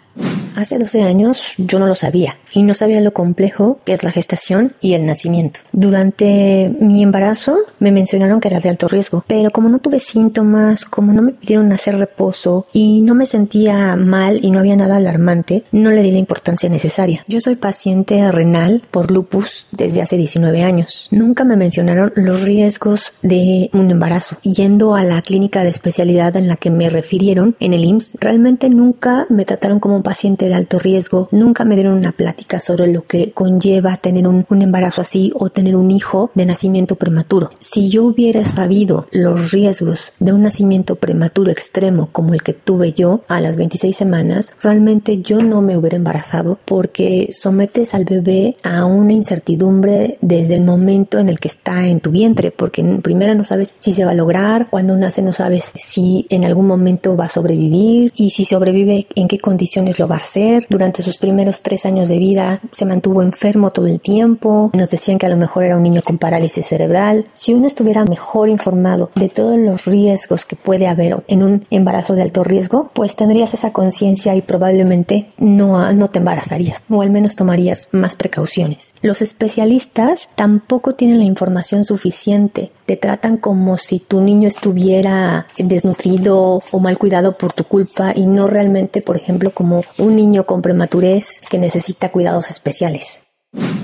Hace 0.57 0.79
12 0.79 1.03
años 1.03 1.53
yo 1.59 1.77
no 1.77 1.85
lo 1.85 1.93
sabía 1.93 2.33
y 2.51 2.63
no 2.63 2.73
sabía 2.73 2.99
lo 2.99 3.13
complejo 3.13 3.77
que 3.85 3.93
es 3.93 4.03
la 4.03 4.11
gestación 4.11 4.73
y 4.81 4.95
el 4.95 5.05
nacimiento. 5.05 5.59
Durante 5.71 6.75
mi 6.79 7.03
embarazo 7.03 7.59
me 7.77 7.91
mencionaron 7.91 8.39
que 8.39 8.47
era 8.47 8.59
de 8.59 8.69
alto 8.69 8.87
riesgo, 8.87 9.23
pero 9.27 9.51
como 9.51 9.69
no 9.69 9.77
tuve 9.77 9.99
síntomas, 9.99 10.85
como 10.85 11.13
no 11.13 11.21
me 11.21 11.33
pidieron 11.33 11.71
hacer 11.73 11.99
reposo 11.99 12.65
y 12.73 13.01
no 13.01 13.13
me 13.13 13.27
sentía 13.27 13.95
mal 13.97 14.39
y 14.43 14.49
no 14.49 14.57
había 14.57 14.75
nada 14.75 14.95
alarmante, 14.95 15.63
no 15.71 15.91
le 15.91 16.01
di 16.01 16.09
la 16.09 16.17
importancia 16.17 16.69
necesaria. 16.69 17.23
Yo 17.27 17.39
soy 17.39 17.55
paciente 17.55 18.31
renal 18.31 18.81
por 18.89 19.11
lupus 19.11 19.67
desde 19.73 20.01
hace 20.01 20.17
19 20.17 20.63
años. 20.63 21.09
Nunca 21.11 21.43
me 21.43 21.55
mencionaron 21.55 22.11
los 22.15 22.47
riesgos 22.47 23.13
de 23.21 23.69
un 23.73 23.91
embarazo. 23.91 24.37
Yendo 24.41 24.95
a 24.95 25.03
la 25.03 25.21
clínica 25.21 25.61
de 25.61 25.69
especialidad 25.69 26.35
en 26.35 26.47
la 26.47 26.55
que 26.55 26.71
me 26.71 26.89
refirieron 26.89 27.55
en 27.59 27.73
el 27.73 27.85
IMSS, 27.85 28.17
realmente 28.21 28.71
nunca 28.71 29.27
me 29.29 29.45
trataron 29.45 29.79
como 29.79 29.95
un 29.95 30.01
paciente 30.01 30.46
de 30.49 30.55
alto 30.55 30.79
riesgo, 30.79 31.27
nunca 31.31 31.65
me 31.65 31.75
dieron 31.75 31.93
una 31.93 32.11
plática 32.11 32.59
sobre 32.59 32.91
lo 32.91 33.03
que 33.03 33.31
conlleva 33.31 33.97
tener 33.97 34.27
un, 34.27 34.45
embarazo 34.61 35.01
así 35.01 35.31
o 35.35 35.49
tener 35.49 35.75
un 35.75 35.91
hijo 35.91 36.31
de 36.33 36.45
nacimiento 36.45 36.95
prematuro. 36.95 37.49
Si 37.59 37.89
yo 37.89 38.05
hubiera 38.05 38.43
sabido 38.43 39.07
los 39.11 39.51
riesgos 39.51 40.13
de 40.19 40.33
un 40.33 40.41
nacimiento 40.43 40.95
prematuro 40.95 41.51
extremo 41.51 42.09
como 42.11 42.33
el 42.33 42.43
que 42.43 42.53
tuve 42.53 42.93
yo 42.93 43.19
a 43.27 43.39
las 43.39 43.57
26 43.57 43.95
semanas, 43.95 44.53
realmente 44.61 45.21
yo 45.21 45.41
no 45.41 45.61
me 45.61 45.77
hubiera 45.77 45.97
embarazado 45.97 46.57
porque 46.65 47.29
sometes 47.31 47.93
al 47.93 48.05
bebé 48.05 48.55
a 48.63 48.85
una 48.85 49.13
incertidumbre 49.13 50.17
desde 50.21 50.55
el 50.55 50.63
momento 50.63 51.19
en 51.19 51.29
el 51.29 51.39
que 51.39 51.47
está 51.47 51.87
en 51.87 51.99
tu 51.99 52.11
vientre, 52.11 52.51
porque 52.51 52.83
primero 53.01 53.35
no 53.35 53.43
sabes 53.43 53.73
si 53.79 53.93
se 53.93 54.05
va 54.05 54.11
a 54.11 54.15
lograr, 54.15 54.67
cuando 54.69 54.95
nace 54.97 55.21
no 55.21 55.33
sabes 55.33 55.71
si 55.75 56.25
en 56.29 56.45
algún 56.45 56.67
momento 56.67 57.15
va 57.15 57.25
a 57.25 57.29
sobrevivir 57.29 58.11
y 58.15 58.29
si 58.29 58.45
sobrevive 58.45 59.07
en 59.15 59.27
qué 59.27 59.39
condiciones 59.39 59.99
lo 59.99 60.07
va 60.07 60.15
a 60.15 60.19
hacer 60.19 60.36
Durante 60.69 61.01
sus 61.01 61.17
primeros 61.17 61.61
tres 61.61 61.85
años 61.87 62.09
de 62.09 62.19
vida 62.19 62.61
se 62.71 62.85
mantuvo 62.85 63.23
enfermo 63.23 63.71
todo 63.71 63.87
el 63.87 63.99
tiempo. 63.99 64.69
Nos 64.73 64.91
decían 64.91 65.17
que 65.17 65.25
a 65.25 65.29
lo 65.29 65.37
mejor 65.37 65.63
era 65.63 65.77
un 65.77 65.83
niño 65.83 66.03
con 66.03 66.19
parálisis 66.19 66.67
cerebral. 66.67 67.25
Si 67.33 67.55
uno 67.55 67.65
estuviera 67.65 68.05
mejor 68.05 68.49
informado 68.49 69.09
de 69.15 69.29
todos 69.29 69.57
los 69.57 69.87
riesgos 69.87 70.45
que 70.45 70.55
puede 70.55 70.87
haber 70.87 71.23
en 71.27 71.41
un 71.41 71.65
embarazo 71.71 72.13
de 72.13 72.21
alto 72.21 72.43
riesgo, 72.43 72.91
pues 72.93 73.15
tendrías 73.15 73.55
esa 73.55 73.73
conciencia 73.73 74.35
y 74.35 74.41
probablemente 74.41 75.27
no, 75.39 75.91
no 75.93 76.07
te 76.07 76.19
embarazarías 76.19 76.83
o 76.89 77.01
al 77.01 77.09
menos 77.09 77.35
tomarías 77.35 77.87
más 77.91 78.15
precauciones. 78.15 78.93
Los 79.01 79.23
especialistas 79.23 80.29
tampoco 80.35 80.93
tienen 80.93 81.17
la 81.17 81.25
información 81.25 81.83
suficiente. 81.83 82.71
Te 82.85 82.95
tratan 82.95 83.37
como 83.37 83.77
si 83.77 83.99
tu 83.99 84.21
niño 84.21 84.47
estuviera 84.47 85.47
desnutrido 85.57 86.61
o 86.71 86.79
mal 86.79 86.97
cuidado 86.97 87.31
por 87.31 87.53
tu 87.53 87.63
culpa 87.63 88.13
y 88.15 88.25
no 88.27 88.47
realmente, 88.47 89.01
por 89.01 89.15
ejemplo, 89.15 89.51
como 89.51 89.83
un 89.97 90.15
niño 90.17 90.45
con 90.45 90.61
prematurez 90.61 91.39
que 91.49 91.57
necesita 91.57 92.11
cuidados 92.11 92.51
especiales. 92.51 93.21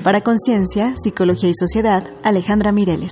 Para 0.04 0.20
Conciencia, 0.20 0.94
Psicología 0.98 1.50
y 1.50 1.56
Sociedad, 1.56 2.04
Alejandra 2.24 2.74
Mireles. 2.74 3.12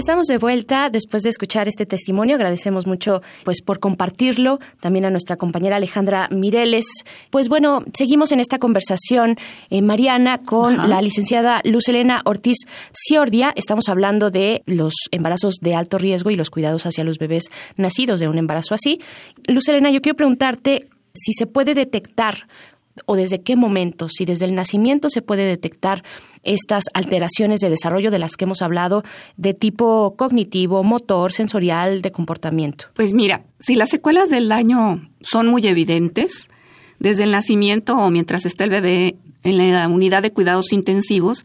Estamos 0.00 0.28
de 0.28 0.38
vuelta 0.38 0.88
después 0.88 1.22
de 1.24 1.28
escuchar 1.28 1.68
este 1.68 1.84
testimonio. 1.84 2.36
Agradecemos 2.36 2.86
mucho 2.86 3.20
pues 3.44 3.60
por 3.60 3.80
compartirlo. 3.80 4.58
También 4.80 5.04
a 5.04 5.10
nuestra 5.10 5.36
compañera 5.36 5.76
Alejandra 5.76 6.26
Mireles. 6.30 6.86
Pues 7.28 7.50
bueno, 7.50 7.84
seguimos 7.92 8.32
en 8.32 8.40
esta 8.40 8.58
conversación, 8.58 9.36
eh, 9.68 9.82
Mariana, 9.82 10.38
con 10.38 10.88
la 10.88 11.02
licenciada 11.02 11.60
Luz 11.64 11.86
Elena 11.88 12.22
Ortiz 12.24 12.56
Ciordia. 12.94 13.52
Estamos 13.56 13.90
hablando 13.90 14.30
de 14.30 14.62
los 14.64 14.94
embarazos 15.10 15.56
de 15.60 15.74
alto 15.74 15.98
riesgo 15.98 16.30
y 16.30 16.36
los 16.36 16.48
cuidados 16.48 16.86
hacia 16.86 17.04
los 17.04 17.18
bebés 17.18 17.50
nacidos 17.76 18.20
de 18.20 18.28
un 18.28 18.38
embarazo 18.38 18.72
así. 18.72 19.02
Luz 19.48 19.68
Elena, 19.68 19.90
yo 19.90 20.00
quiero 20.00 20.16
preguntarte 20.16 20.86
si 21.12 21.34
se 21.34 21.46
puede 21.46 21.74
detectar 21.74 22.46
o 23.06 23.16
desde 23.16 23.42
qué 23.42 23.56
momento, 23.56 24.08
si 24.08 24.24
desde 24.24 24.44
el 24.44 24.54
nacimiento 24.54 25.10
se 25.10 25.22
puede 25.22 25.44
detectar 25.44 26.02
estas 26.42 26.84
alteraciones 26.94 27.60
de 27.60 27.70
desarrollo 27.70 28.10
de 28.10 28.18
las 28.18 28.36
que 28.36 28.44
hemos 28.44 28.62
hablado, 28.62 29.02
de 29.36 29.54
tipo 29.54 30.14
cognitivo, 30.16 30.82
motor, 30.82 31.32
sensorial, 31.32 32.02
de 32.02 32.12
comportamiento? 32.12 32.86
Pues 32.94 33.14
mira, 33.14 33.44
si 33.58 33.74
las 33.74 33.90
secuelas 33.90 34.30
del 34.30 34.48
daño 34.48 35.10
son 35.20 35.48
muy 35.48 35.66
evidentes, 35.66 36.48
desde 36.98 37.24
el 37.24 37.32
nacimiento 37.32 37.96
o 37.96 38.10
mientras 38.10 38.46
está 38.46 38.64
el 38.64 38.70
bebé 38.70 39.16
en 39.42 39.72
la 39.72 39.88
unidad 39.88 40.22
de 40.22 40.32
cuidados 40.32 40.72
intensivos, 40.72 41.44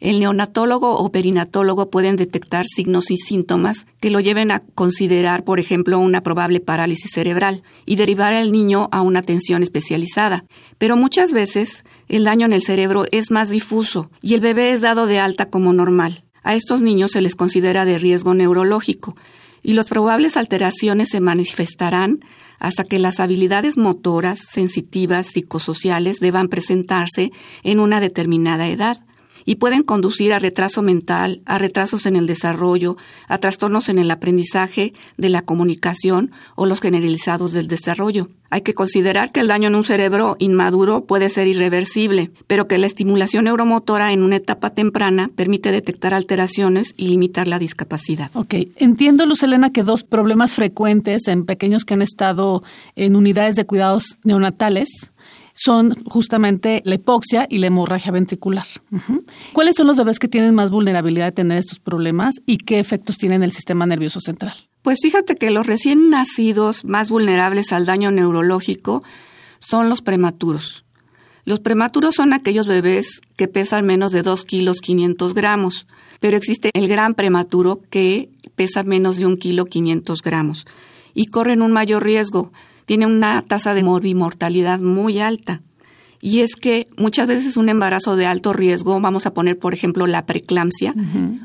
el 0.00 0.18
neonatólogo 0.18 0.96
o 0.96 1.12
perinatólogo 1.12 1.90
pueden 1.90 2.16
detectar 2.16 2.64
signos 2.66 3.10
y 3.10 3.18
síntomas 3.18 3.86
que 4.00 4.10
lo 4.10 4.20
lleven 4.20 4.50
a 4.50 4.60
considerar, 4.74 5.44
por 5.44 5.60
ejemplo, 5.60 5.98
una 5.98 6.22
probable 6.22 6.60
parálisis 6.60 7.12
cerebral 7.12 7.62
y 7.84 7.96
derivar 7.96 8.32
al 8.32 8.50
niño 8.50 8.88
a 8.92 9.02
una 9.02 9.20
atención 9.20 9.62
especializada. 9.62 10.46
Pero 10.78 10.96
muchas 10.96 11.32
veces 11.32 11.84
el 12.08 12.24
daño 12.24 12.46
en 12.46 12.54
el 12.54 12.62
cerebro 12.62 13.04
es 13.12 13.30
más 13.30 13.50
difuso 13.50 14.10
y 14.22 14.34
el 14.34 14.40
bebé 14.40 14.72
es 14.72 14.80
dado 14.80 15.06
de 15.06 15.20
alta 15.20 15.50
como 15.50 15.72
normal. 15.72 16.24
A 16.42 16.54
estos 16.54 16.80
niños 16.80 17.10
se 17.12 17.20
les 17.20 17.36
considera 17.36 17.84
de 17.84 17.98
riesgo 17.98 18.32
neurológico 18.32 19.16
y 19.62 19.74
las 19.74 19.88
probables 19.88 20.38
alteraciones 20.38 21.10
se 21.10 21.20
manifestarán 21.20 22.20
hasta 22.58 22.84
que 22.84 22.98
las 22.98 23.20
habilidades 23.20 23.76
motoras, 23.76 24.38
sensitivas, 24.38 25.26
psicosociales 25.26 26.20
deban 26.20 26.48
presentarse 26.48 27.32
en 27.62 27.80
una 27.80 28.00
determinada 28.00 28.68
edad 28.68 28.98
y 29.44 29.56
pueden 29.56 29.82
conducir 29.82 30.32
a 30.32 30.38
retraso 30.38 30.82
mental, 30.82 31.42
a 31.46 31.58
retrasos 31.58 32.06
en 32.06 32.16
el 32.16 32.26
desarrollo, 32.26 32.96
a 33.28 33.38
trastornos 33.38 33.88
en 33.88 33.98
el 33.98 34.10
aprendizaje 34.10 34.94
de 35.16 35.28
la 35.28 35.42
comunicación 35.42 36.30
o 36.56 36.66
los 36.66 36.80
generalizados 36.80 37.52
del 37.52 37.68
desarrollo. 37.68 38.28
Hay 38.52 38.62
que 38.62 38.74
considerar 38.74 39.30
que 39.30 39.40
el 39.40 39.46
daño 39.48 39.68
en 39.68 39.76
un 39.76 39.84
cerebro 39.84 40.36
inmaduro 40.40 41.04
puede 41.04 41.30
ser 41.30 41.46
irreversible, 41.46 42.32
pero 42.48 42.66
que 42.66 42.78
la 42.78 42.86
estimulación 42.86 43.44
neuromotora 43.44 44.12
en 44.12 44.24
una 44.24 44.36
etapa 44.36 44.70
temprana 44.70 45.30
permite 45.36 45.70
detectar 45.70 46.14
alteraciones 46.14 46.92
y 46.96 47.08
limitar 47.08 47.46
la 47.46 47.60
discapacidad. 47.60 48.30
Ok, 48.34 48.54
entiendo, 48.76 49.24
Luz 49.24 49.44
Elena, 49.44 49.70
que 49.70 49.84
dos 49.84 50.02
problemas 50.02 50.52
frecuentes 50.52 51.28
en 51.28 51.46
pequeños 51.46 51.84
que 51.84 51.94
han 51.94 52.02
estado 52.02 52.64
en 52.96 53.14
unidades 53.14 53.54
de 53.54 53.66
cuidados 53.66 54.18
neonatales 54.24 55.12
son 55.62 55.94
justamente 56.06 56.80
la 56.86 56.94
hipoxia 56.94 57.46
y 57.50 57.58
la 57.58 57.66
hemorragia 57.66 58.10
ventricular. 58.10 58.66
¿Cuáles 59.52 59.76
son 59.76 59.88
los 59.88 59.98
bebés 59.98 60.18
que 60.18 60.26
tienen 60.26 60.54
más 60.54 60.70
vulnerabilidad 60.70 61.26
de 61.26 61.32
tener 61.32 61.58
estos 61.58 61.78
problemas 61.78 62.36
y 62.46 62.56
qué 62.56 62.78
efectos 62.78 63.18
tienen 63.18 63.42
en 63.42 63.42
el 63.42 63.52
sistema 63.52 63.84
nervioso 63.84 64.20
central? 64.20 64.54
Pues 64.80 65.00
fíjate 65.02 65.34
que 65.34 65.50
los 65.50 65.66
recién 65.66 66.08
nacidos 66.08 66.86
más 66.86 67.10
vulnerables 67.10 67.74
al 67.74 67.84
daño 67.84 68.10
neurológico 68.10 69.02
son 69.58 69.90
los 69.90 70.00
prematuros. 70.00 70.86
Los 71.44 71.60
prematuros 71.60 72.14
son 72.14 72.32
aquellos 72.32 72.66
bebés 72.66 73.20
que 73.36 73.46
pesan 73.46 73.84
menos 73.84 74.12
de 74.12 74.22
2 74.22 74.46
kilos 74.46 74.80
500 74.80 75.34
gramos, 75.34 75.86
pero 76.20 76.38
existe 76.38 76.70
el 76.72 76.88
gran 76.88 77.12
prematuro 77.12 77.80
que 77.90 78.30
pesa 78.54 78.82
menos 78.82 79.18
de 79.18 79.26
un 79.26 79.36
kilo 79.36 79.66
500 79.66 80.22
gramos 80.22 80.64
y 81.12 81.26
corren 81.26 81.60
un 81.60 81.72
mayor 81.72 82.02
riesgo 82.02 82.50
tiene 82.86 83.06
una 83.06 83.42
tasa 83.42 83.74
de 83.74 83.82
morbimortalidad 83.82 84.80
muy 84.80 85.20
alta. 85.20 85.62
Y 86.22 86.40
es 86.40 86.54
que 86.54 86.86
muchas 86.98 87.26
veces 87.28 87.56
un 87.56 87.70
embarazo 87.70 88.14
de 88.14 88.26
alto 88.26 88.52
riesgo, 88.52 89.00
vamos 89.00 89.24
a 89.24 89.32
poner 89.32 89.58
por 89.58 89.72
ejemplo 89.72 90.06
la 90.06 90.26
preeclampsia, 90.26 90.94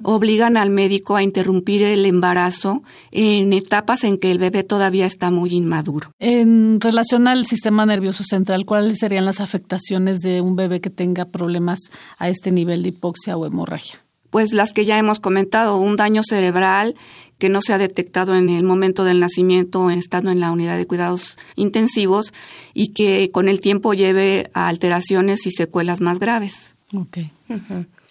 obligan 0.03 0.57
al 0.57 0.69
médico 0.69 1.15
a 1.15 1.23
interrumpir 1.23 1.83
el 1.83 2.05
embarazo 2.05 2.83
en 3.11 3.53
etapas 3.53 4.03
en 4.03 4.17
que 4.17 4.31
el 4.31 4.37
bebé 4.37 4.63
todavía 4.63 5.05
está 5.05 5.31
muy 5.31 5.51
inmaduro. 5.51 6.11
En 6.19 6.81
relación 6.81 7.29
al 7.29 7.45
sistema 7.45 7.85
nervioso 7.85 8.25
central, 8.25 8.65
¿cuáles 8.65 8.99
serían 8.99 9.23
las 9.23 9.39
afectaciones 9.39 10.19
de 10.19 10.41
un 10.41 10.57
bebé 10.57 10.81
que 10.81 10.89
tenga 10.89 11.25
problemas 11.25 11.79
a 12.17 12.27
este 12.27 12.51
nivel 12.51 12.83
de 12.83 12.89
hipoxia 12.89 13.37
o 13.37 13.45
hemorragia? 13.45 14.01
Pues 14.29 14.51
las 14.51 14.73
que 14.73 14.83
ya 14.83 14.97
hemos 14.97 15.21
comentado, 15.21 15.77
un 15.77 15.95
daño 15.95 16.21
cerebral 16.21 16.95
que 17.37 17.49
no 17.49 17.61
se 17.61 17.73
ha 17.73 17.77
detectado 17.77 18.35
en 18.35 18.49
el 18.49 18.63
momento 18.63 19.03
del 19.03 19.19
nacimiento 19.19 19.89
estando 19.89 20.31
en 20.31 20.39
la 20.39 20.51
unidad 20.51 20.77
de 20.77 20.87
cuidados 20.87 21.37
intensivos 21.55 22.33
y 22.73 22.93
que 22.93 23.29
con 23.31 23.49
el 23.49 23.59
tiempo 23.59 23.93
lleve 23.93 24.49
a 24.53 24.67
alteraciones 24.67 25.45
y 25.45 25.51
secuelas 25.51 26.01
más 26.01 26.19
graves. 26.19 26.75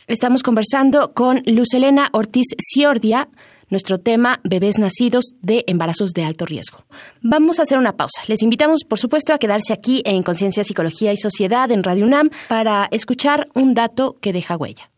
Estamos 0.07 0.43
conversando 0.43 1.13
con 1.13 1.43
Luz 1.47 1.73
Elena 1.73 2.11
Ortiz 2.13 2.47
Ciordia, 2.59 3.29
nuestro 3.71 3.99
tema 3.99 4.41
bebés 4.45 4.79
nacidos 4.79 5.33
de 5.41 5.65
embarazos 5.67 6.11
de 6.11 6.25
alto 6.25 6.45
riesgo. 6.45 6.85
Vamos 7.23 7.59
a 7.59 7.63
hacer 7.63 7.79
una 7.79 7.97
pausa. 7.97 8.23
Les 8.27 8.43
invitamos, 8.43 8.85
por 8.85 8.99
supuesto, 8.99 9.33
a 9.33 9.39
quedarse 9.39 9.73
aquí 9.73 10.03
en 10.05 10.23
Conciencia, 10.23 10.63
Psicología 10.63 11.13
y 11.13 11.17
Sociedad 11.17 11.71
en 11.71 11.83
Radio 11.83 12.05
UNAM 12.05 12.31
para 12.49 12.87
escuchar 12.91 13.49
un 13.55 13.75
dato 13.75 14.17
que 14.21 14.33
deja 14.33 14.57
huella. 14.57 14.91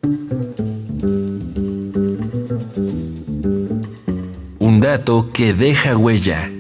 Dato 4.87 5.31
que 5.33 5.53
deja 5.53 5.97
huella. 5.97 6.56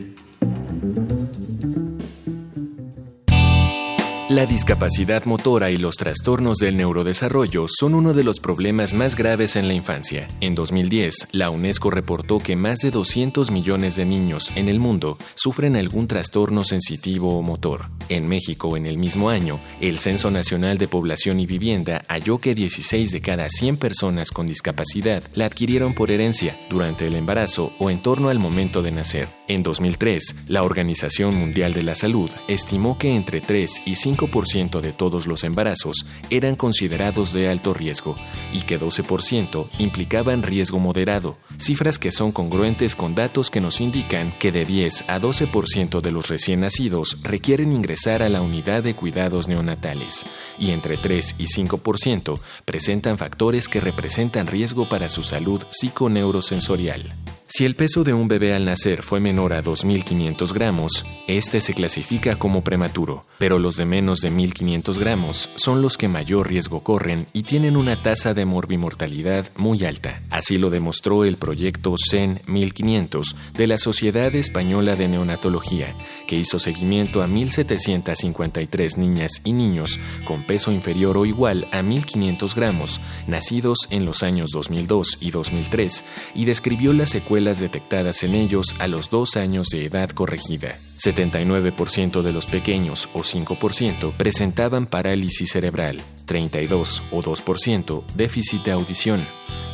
La 4.37 4.45
discapacidad 4.45 5.25
motora 5.25 5.71
y 5.71 5.78
los 5.78 5.97
trastornos 5.97 6.59
del 6.59 6.76
neurodesarrollo 6.76 7.64
son 7.69 7.95
uno 7.95 8.12
de 8.12 8.23
los 8.23 8.38
problemas 8.38 8.93
más 8.93 9.16
graves 9.16 9.57
en 9.57 9.66
la 9.66 9.73
infancia. 9.73 10.28
En 10.43 10.55
2010, 10.55 11.28
la 11.33 11.49
UNESCO 11.49 11.88
reportó 11.88 12.38
que 12.38 12.55
más 12.55 12.81
de 12.81 12.90
200 12.90 13.50
millones 13.50 13.97
de 13.97 14.05
niños 14.05 14.52
en 14.55 14.69
el 14.69 14.78
mundo 14.78 15.16
sufren 15.37 15.75
algún 15.75 16.07
trastorno 16.07 16.64
sensitivo 16.64 17.38
o 17.38 17.40
motor. 17.40 17.87
En 18.11 18.28
México, 18.28 18.76
en 18.76 18.85
el 18.85 18.99
mismo 18.99 19.31
año, 19.31 19.59
el 19.81 19.99
Censo 19.99 20.31
Nacional 20.31 20.76
de 20.76 20.87
Población 20.87 21.40
y 21.40 21.47
Vivienda 21.47 22.05
halló 22.07 22.37
que 22.37 22.55
16 22.55 23.12
de 23.12 23.23
cada 23.23 23.49
100 23.49 23.78
personas 23.78 24.33
con 24.33 24.47
discapacidad 24.47 25.23
la 25.33 25.47
adquirieron 25.47 25.95
por 25.95 26.11
herencia, 26.11 26.55
durante 26.69 27.07
el 27.07 27.14
embarazo 27.14 27.73
o 27.78 27.88
en 27.88 28.02
torno 28.02 28.28
al 28.28 28.38
momento 28.38 28.83
de 28.83 28.93
nacer. 28.93 29.28
En 29.49 29.62
2003, 29.62 30.49
la 30.49 30.62
Organización 30.62 31.37
Mundial 31.37 31.73
de 31.73 31.85
la 31.85 31.95
Salud 31.95 32.31
estimó 32.49 32.99
que 32.99 33.14
entre 33.14 33.40
3 33.40 33.81
y 33.87 33.97
5 33.97 34.25
5% 34.30 34.80
de 34.80 34.92
todos 34.92 35.26
los 35.26 35.45
embarazos 35.45 36.06
eran 36.30 36.56
considerados 36.56 37.33
de 37.33 37.49
alto 37.49 37.75
riesgo 37.75 38.16
y 38.52 38.62
que 38.62 38.78
12% 38.78 39.66
implicaban 39.78 40.42
riesgo 40.42 40.78
moderado, 40.78 41.37
cifras 41.59 41.99
que 41.99 42.12
son 42.12 42.33
congruentes 42.33 42.97
con 42.97 43.14
datos 43.14 43.50
que 43.50 43.61
nos 43.61 43.80
indican 43.80 44.33
que 44.38 44.52
de 44.52 44.64
10 44.64 45.09
a 45.09 45.18
12% 45.21 46.00
de 46.00 46.11
los 46.11 46.28
recién 46.28 46.61
nacidos 46.61 47.23
requieren 47.23 47.73
ingresar 47.73 48.23
a 48.23 48.28
la 48.28 48.42
unidad 48.42 48.83
de 48.83 48.95
cuidados 48.95 49.49
neonatales 49.49 50.26
y 50.59 50.71
entre 50.71 50.97
3 50.97 51.37
y 51.38 51.47
5% 51.47 52.38
presentan 52.64 53.18
factores 53.18 53.68
que 53.68 53.80
representan 53.80 54.47
riesgo 54.47 54.88
para 54.88 55.09
su 55.09 55.23
salud 55.23 55.62
psiconeurosensorial. 55.71 57.14
Si 57.48 57.64
el 57.64 57.76
peso 57.76 58.02
de 58.02 58.12
un 58.12 58.26
bebé 58.26 58.54
al 58.54 58.64
nacer 58.64 59.04
fue 59.04 59.20
menor 59.20 59.52
a 59.52 59.62
2.500 59.62 60.52
gramos, 60.52 61.06
este 61.28 61.60
se 61.60 61.74
clasifica 61.74 62.34
como 62.34 62.64
prematuro, 62.64 63.24
pero 63.38 63.60
los 63.60 63.76
de 63.76 63.84
menos 63.84 64.18
de 64.18 64.32
1.500 64.32 64.98
gramos 64.98 65.48
son 65.54 65.80
los 65.80 65.96
que 65.96 66.08
mayor 66.08 66.48
riesgo 66.48 66.82
corren 66.82 67.28
y 67.32 67.44
tienen 67.44 67.76
una 67.76 68.02
tasa 68.02 68.34
de 68.34 68.44
morbimortalidad 68.44 69.46
muy 69.54 69.84
alta. 69.84 70.22
Así 70.28 70.58
lo 70.58 70.70
demostró 70.70 71.24
el 71.24 71.36
proyecto 71.36 71.94
CEN 71.96 72.40
1500 72.48 73.36
de 73.54 73.66
la 73.68 73.78
Sociedad 73.78 74.34
Española 74.34 74.96
de 74.96 75.06
Neonatología, 75.06 75.94
que 76.26 76.34
hizo 76.34 76.58
seguimiento 76.58 77.22
a 77.22 77.28
1.753 77.28 78.96
niñas 78.96 79.30
y 79.44 79.52
niños 79.52 80.00
con 80.24 80.44
peso 80.44 80.72
inferior 80.72 81.16
o 81.16 81.24
igual 81.24 81.68
a 81.70 81.80
1.500 81.80 82.56
gramos, 82.56 83.00
nacidos 83.28 83.86
en 83.90 84.04
los 84.04 84.24
años 84.24 84.50
2002 84.50 85.18
y 85.20 85.30
2003, 85.30 86.04
y 86.34 86.44
describió 86.44 86.92
las 86.92 87.14
secuelas 87.37 87.61
detectadas 87.61 88.23
en 88.23 88.35
ellos 88.35 88.75
a 88.78 88.87
los 88.87 89.11
dos 89.11 89.37
años 89.37 89.69
de 89.69 89.85
edad 89.85 90.09
corregida. 90.09 90.78
79% 90.97 92.23
de 92.23 92.33
los 92.33 92.47
pequeños 92.47 93.11
o 93.12 93.19
5% 93.19 94.16
presentaban 94.16 94.87
parálisis 94.87 95.50
cerebral, 95.50 96.00
32 96.25 97.02
o 97.12 97.23
2% 97.23 98.05
déficit 98.14 98.62
de 98.62 98.73
audición, 98.73 99.21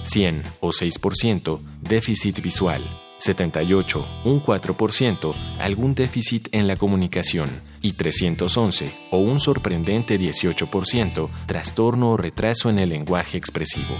100 0.02 0.42
o 0.58 0.70
6% 0.70 1.60
déficit 1.82 2.42
visual, 2.42 2.82
78, 3.18 4.04
un 4.24 4.42
4%, 4.42 5.32
algún 5.60 5.94
déficit 5.94 6.48
en 6.50 6.66
la 6.66 6.74
comunicación 6.74 7.48
y 7.80 7.92
311, 7.92 8.92
o 9.12 9.18
un 9.18 9.38
sorprendente 9.38 10.18
18%, 10.18 11.28
trastorno 11.46 12.10
o 12.10 12.16
retraso 12.16 12.70
en 12.70 12.80
el 12.80 12.88
lenguaje 12.88 13.38
expresivo. 13.38 13.94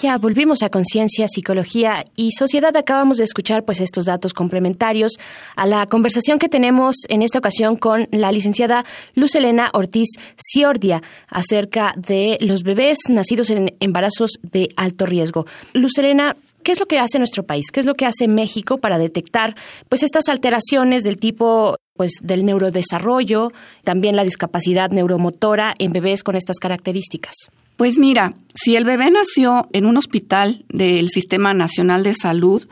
Ya 0.00 0.16
volvimos 0.16 0.62
a 0.62 0.70
Conciencia, 0.70 1.26
Psicología 1.26 2.04
y 2.14 2.30
Sociedad. 2.30 2.76
Acabamos 2.76 3.16
de 3.16 3.24
escuchar 3.24 3.64
pues 3.64 3.80
estos 3.80 4.04
datos 4.04 4.32
complementarios 4.32 5.18
a 5.56 5.66
la 5.66 5.86
conversación 5.86 6.38
que 6.38 6.48
tenemos 6.48 6.94
en 7.08 7.22
esta 7.22 7.40
ocasión 7.40 7.74
con 7.74 8.06
la 8.12 8.30
licenciada 8.30 8.84
Luz 9.14 9.34
Elena 9.34 9.70
Ortiz 9.72 10.10
Ciordia 10.36 11.02
acerca 11.26 11.94
de 11.96 12.38
los 12.40 12.62
bebés 12.62 12.98
nacidos 13.08 13.50
en 13.50 13.74
embarazos 13.80 14.38
de 14.42 14.68
alto 14.76 15.04
riesgo. 15.04 15.46
Luz 15.74 15.98
Elena, 15.98 16.36
¿qué 16.62 16.72
es 16.72 16.80
lo 16.80 16.86
que 16.86 16.98
hace 16.98 17.18
nuestro 17.18 17.44
país? 17.44 17.70
¿Qué 17.72 17.80
es 17.80 17.86
lo 17.86 17.94
que 17.94 18.06
hace 18.06 18.28
México 18.28 18.78
para 18.78 18.98
detectar 18.98 19.56
pues 19.88 20.02
estas 20.02 20.28
alteraciones 20.28 21.04
del 21.04 21.16
tipo 21.16 21.76
pues 21.96 22.12
del 22.22 22.44
neurodesarrollo, 22.44 23.52
también 23.82 24.14
la 24.14 24.24
discapacidad 24.24 24.90
neuromotora 24.90 25.74
en 25.78 25.92
bebés 25.92 26.22
con 26.22 26.36
estas 26.36 26.58
características? 26.58 27.34
Pues 27.76 27.98
mira, 27.98 28.34
si 28.54 28.76
el 28.76 28.84
bebé 28.84 29.10
nació 29.10 29.68
en 29.72 29.86
un 29.86 29.96
hospital 29.96 30.64
del 30.68 31.08
Sistema 31.10 31.54
Nacional 31.54 32.02
de 32.02 32.14
Salud, 32.14 32.68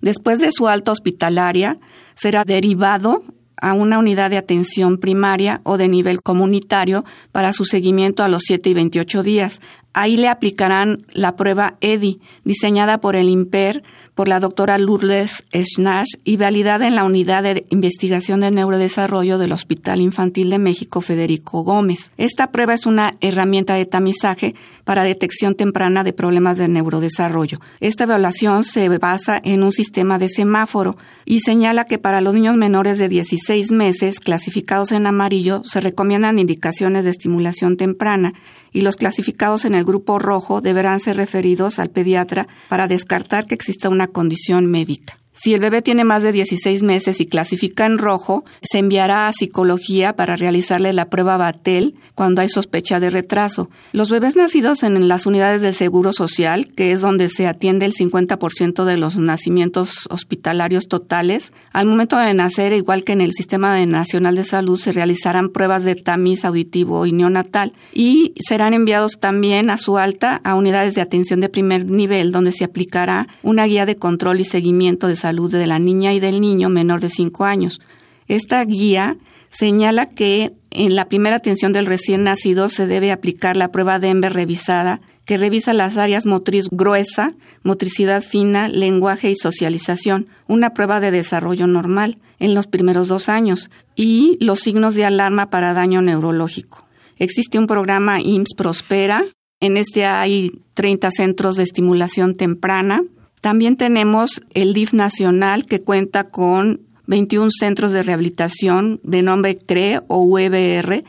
después 0.00 0.40
de 0.40 0.52
su 0.52 0.68
alta 0.68 0.92
hospitalaria, 0.92 1.78
será 2.14 2.44
derivado 2.44 3.24
a 3.60 3.72
una 3.72 3.98
unidad 3.98 4.30
de 4.30 4.36
atención 4.36 4.98
primaria 4.98 5.60
o 5.64 5.76
de 5.76 5.88
nivel 5.88 6.22
comunitario 6.22 7.04
para 7.32 7.52
su 7.52 7.64
seguimiento 7.64 8.22
a 8.22 8.28
los 8.28 8.42
7 8.46 8.70
y 8.70 8.74
28 8.74 9.22
días. 9.22 9.60
Ahí 9.92 10.16
le 10.16 10.28
aplicarán 10.28 11.06
la 11.12 11.36
prueba 11.36 11.76
EDI, 11.80 12.20
diseñada 12.44 12.98
por 12.98 13.16
el 13.16 13.28
IMPER 13.28 13.82
por 14.18 14.26
la 14.26 14.40
doctora 14.40 14.78
Lourdes 14.78 15.44
Schnash 15.54 16.14
y 16.24 16.38
validada 16.38 16.88
en 16.88 16.96
la 16.96 17.04
Unidad 17.04 17.44
de 17.44 17.66
Investigación 17.70 18.40
de 18.40 18.50
Neurodesarrollo 18.50 19.38
del 19.38 19.52
Hospital 19.52 20.00
Infantil 20.00 20.50
de 20.50 20.58
México 20.58 21.00
Federico 21.00 21.62
Gómez. 21.62 22.10
Esta 22.16 22.50
prueba 22.50 22.74
es 22.74 22.84
una 22.84 23.16
herramienta 23.20 23.74
de 23.74 23.86
tamizaje 23.86 24.56
para 24.82 25.04
detección 25.04 25.54
temprana 25.54 26.02
de 26.02 26.12
problemas 26.12 26.58
de 26.58 26.66
neurodesarrollo. 26.66 27.60
Esta 27.78 28.04
evaluación 28.04 28.64
se 28.64 28.88
basa 28.88 29.40
en 29.44 29.62
un 29.62 29.70
sistema 29.70 30.18
de 30.18 30.28
semáforo 30.28 30.96
y 31.24 31.38
señala 31.38 31.84
que 31.84 31.98
para 31.98 32.20
los 32.20 32.34
niños 32.34 32.56
menores 32.56 32.98
de 32.98 33.08
16 33.08 33.70
meses 33.70 34.18
clasificados 34.18 34.90
en 34.90 35.06
amarillo 35.06 35.62
se 35.64 35.80
recomiendan 35.80 36.40
indicaciones 36.40 37.04
de 37.04 37.12
estimulación 37.12 37.76
temprana 37.76 38.34
y 38.72 38.82
los 38.82 38.96
clasificados 38.96 39.64
en 39.64 39.74
el 39.74 39.84
grupo 39.84 40.18
rojo 40.18 40.60
deberán 40.60 41.00
ser 41.00 41.16
referidos 41.16 41.78
al 41.78 41.90
pediatra 41.90 42.48
para 42.68 42.88
descartar 42.88 43.46
que 43.46 43.54
exista 43.54 43.88
una 43.88 44.08
condición 44.08 44.66
médica. 44.66 45.18
Si 45.40 45.54
el 45.54 45.60
bebé 45.60 45.82
tiene 45.82 46.02
más 46.02 46.24
de 46.24 46.32
16 46.32 46.82
meses 46.82 47.20
y 47.20 47.26
clasifica 47.26 47.86
en 47.86 47.98
rojo, 47.98 48.44
se 48.60 48.78
enviará 48.78 49.28
a 49.28 49.32
psicología 49.32 50.16
para 50.16 50.34
realizarle 50.34 50.92
la 50.92 51.10
prueba 51.10 51.36
Batel 51.36 51.94
cuando 52.16 52.42
hay 52.42 52.48
sospecha 52.48 52.98
de 52.98 53.08
retraso. 53.08 53.70
Los 53.92 54.10
bebés 54.10 54.34
nacidos 54.34 54.82
en 54.82 55.06
las 55.06 55.26
unidades 55.26 55.62
del 55.62 55.74
Seguro 55.74 56.12
Social, 56.12 56.66
que 56.66 56.90
es 56.90 57.02
donde 57.02 57.28
se 57.28 57.46
atiende 57.46 57.86
el 57.86 57.92
50% 57.92 58.84
de 58.84 58.96
los 58.96 59.16
nacimientos 59.16 60.08
hospitalarios 60.10 60.88
totales, 60.88 61.52
al 61.72 61.86
momento 61.86 62.18
de 62.18 62.34
nacer, 62.34 62.72
igual 62.72 63.04
que 63.04 63.12
en 63.12 63.20
el 63.20 63.32
Sistema 63.32 63.86
Nacional 63.86 64.34
de 64.34 64.42
Salud, 64.42 64.80
se 64.80 64.90
realizarán 64.90 65.50
pruebas 65.50 65.84
de 65.84 65.94
tamiz 65.94 66.44
auditivo 66.44 67.06
y 67.06 67.12
neonatal 67.12 67.74
y 67.92 68.34
serán 68.40 68.74
enviados 68.74 69.20
también 69.20 69.70
a 69.70 69.76
su 69.76 69.98
alta 69.98 70.40
a 70.42 70.56
unidades 70.56 70.96
de 70.96 71.02
atención 71.02 71.38
de 71.38 71.48
primer 71.48 71.86
nivel, 71.86 72.32
donde 72.32 72.50
se 72.50 72.64
aplicará 72.64 73.28
una 73.44 73.66
guía 73.66 73.86
de 73.86 73.94
control 73.94 74.40
y 74.40 74.44
seguimiento 74.44 75.06
de 75.06 75.14
salud 75.14 75.27
de 75.32 75.66
la 75.66 75.78
niña 75.78 76.14
y 76.14 76.20
del 76.20 76.40
niño 76.40 76.68
menor 76.68 77.00
de 77.00 77.10
5 77.10 77.44
años. 77.44 77.80
Esta 78.26 78.64
guía 78.64 79.16
señala 79.50 80.06
que 80.06 80.52
en 80.70 80.96
la 80.96 81.08
primera 81.08 81.36
atención 81.36 81.72
del 81.72 81.86
recién 81.86 82.24
nacido 82.24 82.68
se 82.68 82.86
debe 82.86 83.12
aplicar 83.12 83.56
la 83.56 83.68
prueba 83.68 83.98
Denver 83.98 84.32
revisada, 84.32 85.00
que 85.24 85.36
revisa 85.36 85.72
las 85.72 85.96
áreas 85.96 86.26
motriz 86.26 86.68
gruesa, 86.70 87.34
motricidad 87.62 88.22
fina, 88.22 88.68
lenguaje 88.68 89.30
y 89.30 89.34
socialización, 89.34 90.26
una 90.46 90.74
prueba 90.74 91.00
de 91.00 91.10
desarrollo 91.10 91.66
normal 91.66 92.18
en 92.38 92.54
los 92.54 92.66
primeros 92.66 93.08
dos 93.08 93.28
años, 93.28 93.70
y 93.94 94.38
los 94.40 94.60
signos 94.60 94.94
de 94.94 95.04
alarma 95.04 95.50
para 95.50 95.74
daño 95.74 96.00
neurológico. 96.00 96.86
Existe 97.18 97.58
un 97.58 97.66
programa 97.66 98.20
IMSS 98.20 98.54
Prospera, 98.56 99.24
en 99.60 99.76
este 99.76 100.06
hay 100.06 100.62
30 100.74 101.10
centros 101.10 101.56
de 101.56 101.64
estimulación 101.64 102.36
temprana, 102.36 103.02
también 103.40 103.76
tenemos 103.76 104.42
el 104.54 104.74
DIF 104.74 104.92
nacional 104.92 105.64
que 105.66 105.80
cuenta 105.80 106.24
con 106.24 106.80
21 107.06 107.50
centros 107.50 107.92
de 107.92 108.02
rehabilitación 108.02 109.00
de 109.02 109.22
nombre 109.22 109.56
CRE 109.56 110.00
o 110.08 110.22
UEBR, 110.22 111.04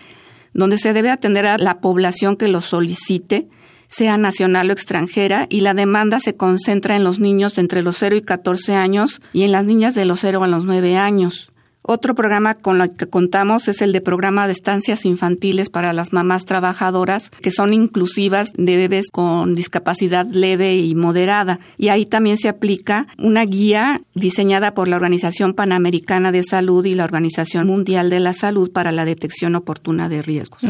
donde 0.54 0.78
se 0.78 0.94
debe 0.94 1.12
atender 1.12 1.46
a 1.46 1.58
la 1.58 1.80
población 1.82 2.38
que 2.38 2.48
lo 2.48 2.62
solicite, 2.62 3.48
sea 3.88 4.18
nacional 4.18 4.70
o 4.70 4.74
extranjera, 4.74 5.48
y 5.50 5.62
la 5.62 5.74
demanda 5.74 6.20
se 6.20 6.36
concentra 6.36 6.96
en 6.96 7.04
los 7.04 7.20
niños 7.20 7.56
de 7.56 7.62
entre 7.62 7.82
los 7.82 7.98
0 7.98 8.16
y 8.16 8.22
14 8.22 8.76
años 8.76 9.22
y 9.34 9.44
en 9.44 9.52
las 9.52 9.66
niñas 9.66 9.96
de 9.96 10.06
los 10.06 10.20
0 10.22 10.44
a 10.44 10.48
los 10.48 10.66
9 10.66 10.96
años. 10.98 11.49
Otro 11.92 12.14
programa 12.14 12.54
con 12.54 12.80
el 12.82 12.96
que 12.96 13.08
contamos 13.08 13.68
es 13.68 13.82
el 13.82 13.94
de 13.94 14.00
programa 14.00 14.46
de 14.46 14.52
estancias 14.52 15.06
infantiles 15.06 15.72
para 15.72 15.92
las 15.92 16.14
mamás 16.14 16.46
trabajadoras, 16.46 17.32
que 17.32 17.50
son 17.50 17.74
inclusivas 17.74 18.54
de 18.56 18.76
bebés 18.76 19.08
con 19.12 19.56
discapacidad 19.56 20.28
leve 20.28 20.78
y 20.78 20.94
moderada. 20.94 21.60
Y 21.80 21.88
ahí 21.88 22.06
también 22.06 22.38
se 22.38 22.48
aplica 22.48 23.08
una 23.18 23.44
guía 23.44 24.04
diseñada 24.14 24.76
por 24.76 24.88
la 24.88 24.98
Organización 24.98 25.56
Panamericana 25.56 26.32
de 26.32 26.44
Salud 26.44 26.86
y 26.86 26.94
la 26.94 27.06
Organización 27.06 27.66
Mundial 27.66 28.12
de 28.12 28.20
la 28.20 28.34
Salud 28.34 28.72
para 28.72 28.92
la 28.92 29.04
detección 29.04 29.56
oportuna 29.56 30.10
de 30.10 30.22
riesgos. 30.22 30.62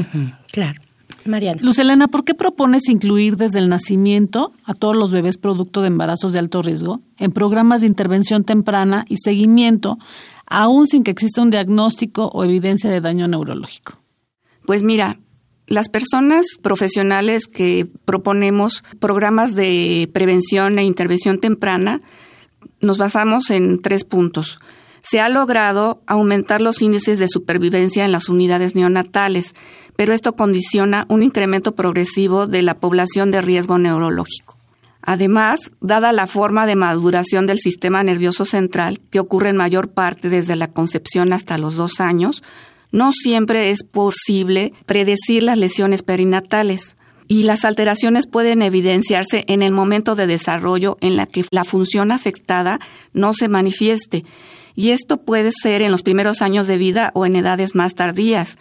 claro. 0.54 0.80
Mariana. 1.26 1.60
Luz 1.62 1.78
Elena, 1.80 2.08
¿por 2.08 2.24
qué 2.24 2.34
propones 2.34 2.88
incluir 2.88 3.36
desde 3.36 3.60
el 3.60 3.68
nacimiento 3.68 4.54
a 4.64 4.74
todos 4.74 4.96
los 4.96 5.12
bebés 5.12 5.38
producto 5.38 5.82
de 5.82 5.88
embarazos 5.88 6.32
de 6.32 6.40
alto 6.40 6.62
riesgo 6.62 7.02
en 7.18 7.32
programas 7.32 7.82
de 7.82 7.88
intervención 7.88 8.46
temprana 8.46 9.06
y 9.10 9.18
seguimiento 9.18 10.00
aún 10.50 10.88
sin 10.88 11.04
que 11.04 11.12
exista 11.12 11.42
un 11.42 11.52
diagnóstico 11.52 12.30
o 12.34 12.44
evidencia 12.44 12.90
de 12.90 13.02
daño 13.02 13.28
neurológico? 13.28 14.00
Pues 14.66 14.84
mira, 14.84 15.20
las 15.70 15.88
personas 15.88 16.46
profesionales 16.62 17.48
que 17.48 17.88
proponemos 18.06 18.84
programas 19.00 19.56
de 19.56 20.10
prevención 20.14 20.80
e 20.80 20.84
intervención 20.84 21.40
temprana, 21.40 22.02
nos 22.82 22.98
basamos 22.98 23.50
en 23.50 23.82
tres 23.82 24.04
puntos. 24.04 24.60
Se 25.02 25.20
ha 25.20 25.30
logrado 25.30 26.02
aumentar 26.08 26.62
los 26.62 26.82
índices 26.82 27.20
de 27.20 27.28
supervivencia 27.28 28.04
en 28.04 28.12
las 28.12 28.30
unidades 28.30 28.76
neonatales, 28.76 29.56
pero 29.96 30.14
esto 30.14 30.34
condiciona 30.34 31.06
un 31.10 31.24
incremento 31.24 31.76
progresivo 31.76 32.48
de 32.48 32.62
la 32.62 32.80
población 32.80 33.32
de 33.32 33.42
riesgo 33.42 33.78
neurológico. 33.78 34.59
Además, 35.10 35.72
dada 35.82 36.12
la 36.12 36.28
forma 36.28 36.68
de 36.68 36.76
maduración 36.76 37.48
del 37.48 37.58
sistema 37.58 38.04
nervioso 38.04 38.46
central, 38.46 39.00
que 39.10 39.20
ocurre 39.20 39.50
en 39.50 39.58
mayor 39.58 39.90
parte 39.90 40.30
desde 40.30 40.56
la 40.56 40.68
concepción 40.68 41.34
hasta 41.34 41.58
los 41.58 41.74
dos 41.74 42.00
años, 42.00 42.44
no 42.92 43.12
siempre 43.12 43.72
es 43.72 43.82
posible 43.84 44.72
predecir 44.86 45.42
las 45.42 45.58
lesiones 45.58 46.04
perinatales 46.04 46.96
y 47.28 47.42
las 47.42 47.66
alteraciones 47.66 48.28
pueden 48.28 48.62
evidenciarse 48.62 49.46
en 49.48 49.64
el 49.64 49.72
momento 49.72 50.14
de 50.14 50.28
desarrollo 50.28 50.96
en 51.02 51.16
la 51.16 51.26
que 51.26 51.44
la 51.50 51.64
función 51.64 52.12
afectada 52.12 52.80
no 53.12 53.34
se 53.34 53.50
manifieste. 53.50 54.26
Y 54.76 54.92
esto 54.92 55.18
puede 55.18 55.50
ser 55.52 55.82
en 55.82 55.90
los 55.90 56.04
primeros 56.04 56.44
años 56.44 56.68
de 56.68 56.78
vida 56.78 57.10
o 57.16 57.26
en 57.26 57.36
edades 57.36 57.74
más 57.74 57.96
tardías. 57.96 58.60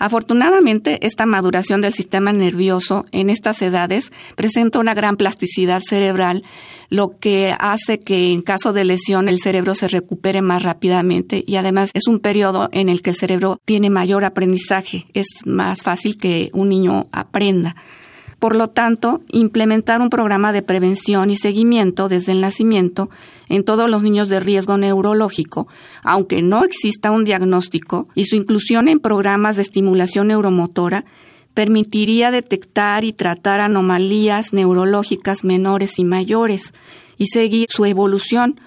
Afortunadamente, 0.00 1.06
esta 1.06 1.26
maduración 1.26 1.82
del 1.82 1.92
sistema 1.92 2.32
nervioso 2.32 3.04
en 3.12 3.28
estas 3.28 3.60
edades 3.60 4.12
presenta 4.34 4.78
una 4.78 4.94
gran 4.94 5.18
plasticidad 5.18 5.82
cerebral, 5.86 6.42
lo 6.88 7.18
que 7.18 7.54
hace 7.60 8.00
que 8.00 8.32
en 8.32 8.40
caso 8.40 8.72
de 8.72 8.84
lesión 8.84 9.28
el 9.28 9.38
cerebro 9.38 9.74
se 9.74 9.88
recupere 9.88 10.40
más 10.40 10.62
rápidamente 10.62 11.44
y 11.46 11.56
además 11.56 11.90
es 11.92 12.08
un 12.08 12.18
periodo 12.18 12.70
en 12.72 12.88
el 12.88 13.02
que 13.02 13.10
el 13.10 13.16
cerebro 13.16 13.60
tiene 13.66 13.90
mayor 13.90 14.24
aprendizaje, 14.24 15.06
es 15.12 15.26
más 15.44 15.82
fácil 15.82 16.16
que 16.16 16.48
un 16.54 16.70
niño 16.70 17.08
aprenda. 17.12 17.76
Por 18.40 18.56
lo 18.56 18.68
tanto, 18.68 19.20
implementar 19.28 20.00
un 20.00 20.08
programa 20.08 20.52
de 20.52 20.62
prevención 20.62 21.30
y 21.30 21.36
seguimiento 21.36 22.08
desde 22.08 22.32
el 22.32 22.40
nacimiento 22.40 23.10
en 23.50 23.64
todos 23.64 23.88
los 23.90 24.02
niños 24.02 24.30
de 24.30 24.40
riesgo 24.40 24.78
neurológico, 24.78 25.68
aunque 26.02 26.40
no 26.40 26.64
exista 26.64 27.10
un 27.10 27.24
diagnóstico, 27.24 28.08
y 28.14 28.24
su 28.24 28.36
inclusión 28.36 28.88
en 28.88 28.98
programas 28.98 29.56
de 29.56 29.62
estimulación 29.62 30.28
neuromotora 30.28 31.04
permitiría 31.52 32.30
detectar 32.30 33.04
y 33.04 33.12
tratar 33.12 33.60
anomalías 33.60 34.54
neurológicas 34.54 35.44
menores 35.44 35.98
y 35.98 36.04
mayores 36.04 36.72
y 37.18 37.26
seguir 37.26 37.66
su 37.68 37.84
evolución, 37.84 38.58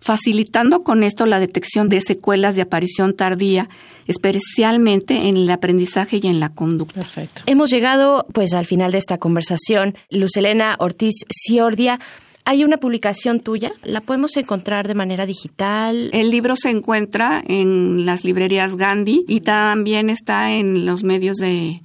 facilitando 0.00 0.82
con 0.82 1.02
esto 1.02 1.26
la 1.26 1.40
detección 1.40 1.88
de 1.88 2.00
secuelas 2.00 2.56
de 2.56 2.62
aparición 2.62 3.14
tardía, 3.14 3.68
especialmente 4.06 5.28
en 5.28 5.36
el 5.36 5.50
aprendizaje 5.50 6.20
y 6.22 6.26
en 6.26 6.40
la 6.40 6.50
conducta. 6.50 7.00
Perfecto. 7.00 7.42
Hemos 7.46 7.70
llegado 7.70 8.26
pues 8.32 8.54
al 8.54 8.66
final 8.66 8.92
de 8.92 8.98
esta 8.98 9.18
conversación. 9.18 9.96
Luz 10.10 10.36
Elena 10.36 10.76
Ortiz 10.78 11.14
Ciordia, 11.28 11.98
hay 12.44 12.62
una 12.62 12.76
publicación 12.76 13.40
tuya, 13.40 13.72
¿la 13.82 14.00
podemos 14.00 14.36
encontrar 14.36 14.86
de 14.86 14.94
manera 14.94 15.26
digital? 15.26 16.10
El 16.12 16.30
libro 16.30 16.54
se 16.54 16.70
encuentra 16.70 17.42
en 17.44 18.06
las 18.06 18.24
librerías 18.24 18.76
Gandhi 18.76 19.24
y 19.26 19.40
también 19.40 20.10
está 20.10 20.52
en 20.52 20.86
los 20.86 21.02
medios 21.02 21.38
de, 21.38 21.82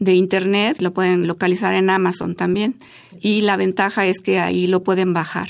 de 0.00 0.14
Internet, 0.14 0.80
lo 0.80 0.92
pueden 0.92 1.28
localizar 1.28 1.74
en 1.74 1.90
Amazon 1.90 2.34
también. 2.34 2.74
Y 3.20 3.42
la 3.42 3.56
ventaja 3.56 4.04
es 4.06 4.18
que 4.18 4.40
ahí 4.40 4.66
lo 4.66 4.82
pueden 4.82 5.12
bajar 5.12 5.48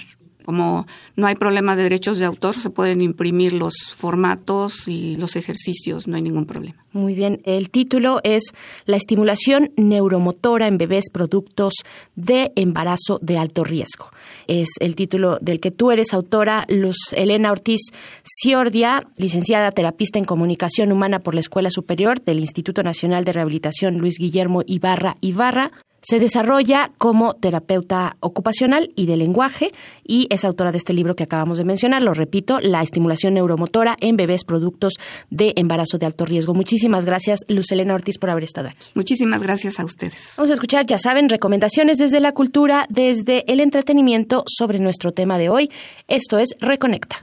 como 0.50 0.88
no 1.14 1.28
hay 1.28 1.36
problema 1.36 1.76
de 1.76 1.84
derechos 1.84 2.18
de 2.18 2.24
autor, 2.24 2.56
se 2.56 2.70
pueden 2.70 3.00
imprimir 3.02 3.52
los 3.52 3.74
formatos 3.96 4.88
y 4.88 5.14
los 5.14 5.36
ejercicios, 5.36 6.08
no 6.08 6.16
hay 6.16 6.22
ningún 6.22 6.44
problema. 6.44 6.84
Muy 6.90 7.14
bien, 7.14 7.40
el 7.44 7.70
título 7.70 8.18
es 8.24 8.52
La 8.84 8.96
estimulación 8.96 9.70
neuromotora 9.76 10.66
en 10.66 10.76
bebés 10.76 11.04
productos 11.12 11.74
de 12.16 12.50
embarazo 12.56 13.20
de 13.22 13.38
alto 13.38 13.62
riesgo. 13.62 14.10
Es 14.48 14.70
el 14.80 14.96
título 14.96 15.38
del 15.40 15.60
que 15.60 15.70
tú 15.70 15.92
eres 15.92 16.12
autora, 16.12 16.64
Luz 16.68 17.12
Elena 17.12 17.52
Ortiz 17.52 17.92
Ciordia, 18.24 19.06
licenciada 19.18 19.70
terapista 19.70 20.18
en 20.18 20.24
comunicación 20.24 20.90
humana 20.90 21.20
por 21.20 21.34
la 21.34 21.40
Escuela 21.42 21.70
Superior 21.70 22.20
del 22.20 22.40
Instituto 22.40 22.82
Nacional 22.82 23.24
de 23.24 23.34
Rehabilitación 23.34 23.98
Luis 23.98 24.18
Guillermo 24.18 24.62
Ibarra 24.66 25.14
Ibarra, 25.20 25.70
se 26.02 26.18
desarrolla 26.18 26.90
como 26.98 27.34
terapeuta 27.34 28.16
ocupacional 28.20 28.90
y 28.96 29.06
de 29.06 29.16
lenguaje 29.16 29.72
y 30.04 30.26
es 30.30 30.44
autora 30.44 30.72
de 30.72 30.78
este 30.78 30.92
libro 30.92 31.14
que 31.16 31.24
acabamos 31.24 31.58
de 31.58 31.64
mencionar, 31.64 32.02
lo 32.02 32.14
repito, 32.14 32.58
La 32.60 32.82
estimulación 32.82 33.34
neuromotora 33.34 33.96
en 34.00 34.16
bebés 34.16 34.44
productos 34.44 34.94
de 35.30 35.52
embarazo 35.56 35.98
de 35.98 36.06
alto 36.06 36.24
riesgo. 36.24 36.54
Muchísimas 36.54 37.04
gracias, 37.04 37.40
Luz 37.48 37.70
Elena 37.72 37.94
Ortiz, 37.94 38.18
por 38.18 38.30
haber 38.30 38.44
estado 38.44 38.68
aquí. 38.68 38.88
Muchísimas 38.94 39.42
gracias 39.42 39.80
a 39.80 39.84
ustedes. 39.84 40.34
Vamos 40.36 40.50
a 40.50 40.54
escuchar, 40.54 40.86
ya 40.86 40.98
saben, 40.98 41.28
recomendaciones 41.28 41.98
desde 41.98 42.20
la 42.20 42.32
cultura, 42.32 42.86
desde 42.88 43.50
el 43.52 43.60
entretenimiento 43.60 44.44
sobre 44.46 44.78
nuestro 44.78 45.12
tema 45.12 45.38
de 45.38 45.48
hoy. 45.48 45.70
Esto 46.08 46.38
es 46.38 46.54
Reconecta. 46.60 47.22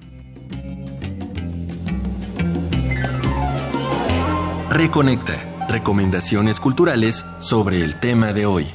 Reconecta 4.69 5.46
Recomendaciones 5.69 6.62
culturales 6.62 7.25
sobre 7.39 7.84
el 7.84 7.99
tema 7.99 8.32
de 8.32 8.45
hoy. 8.45 8.67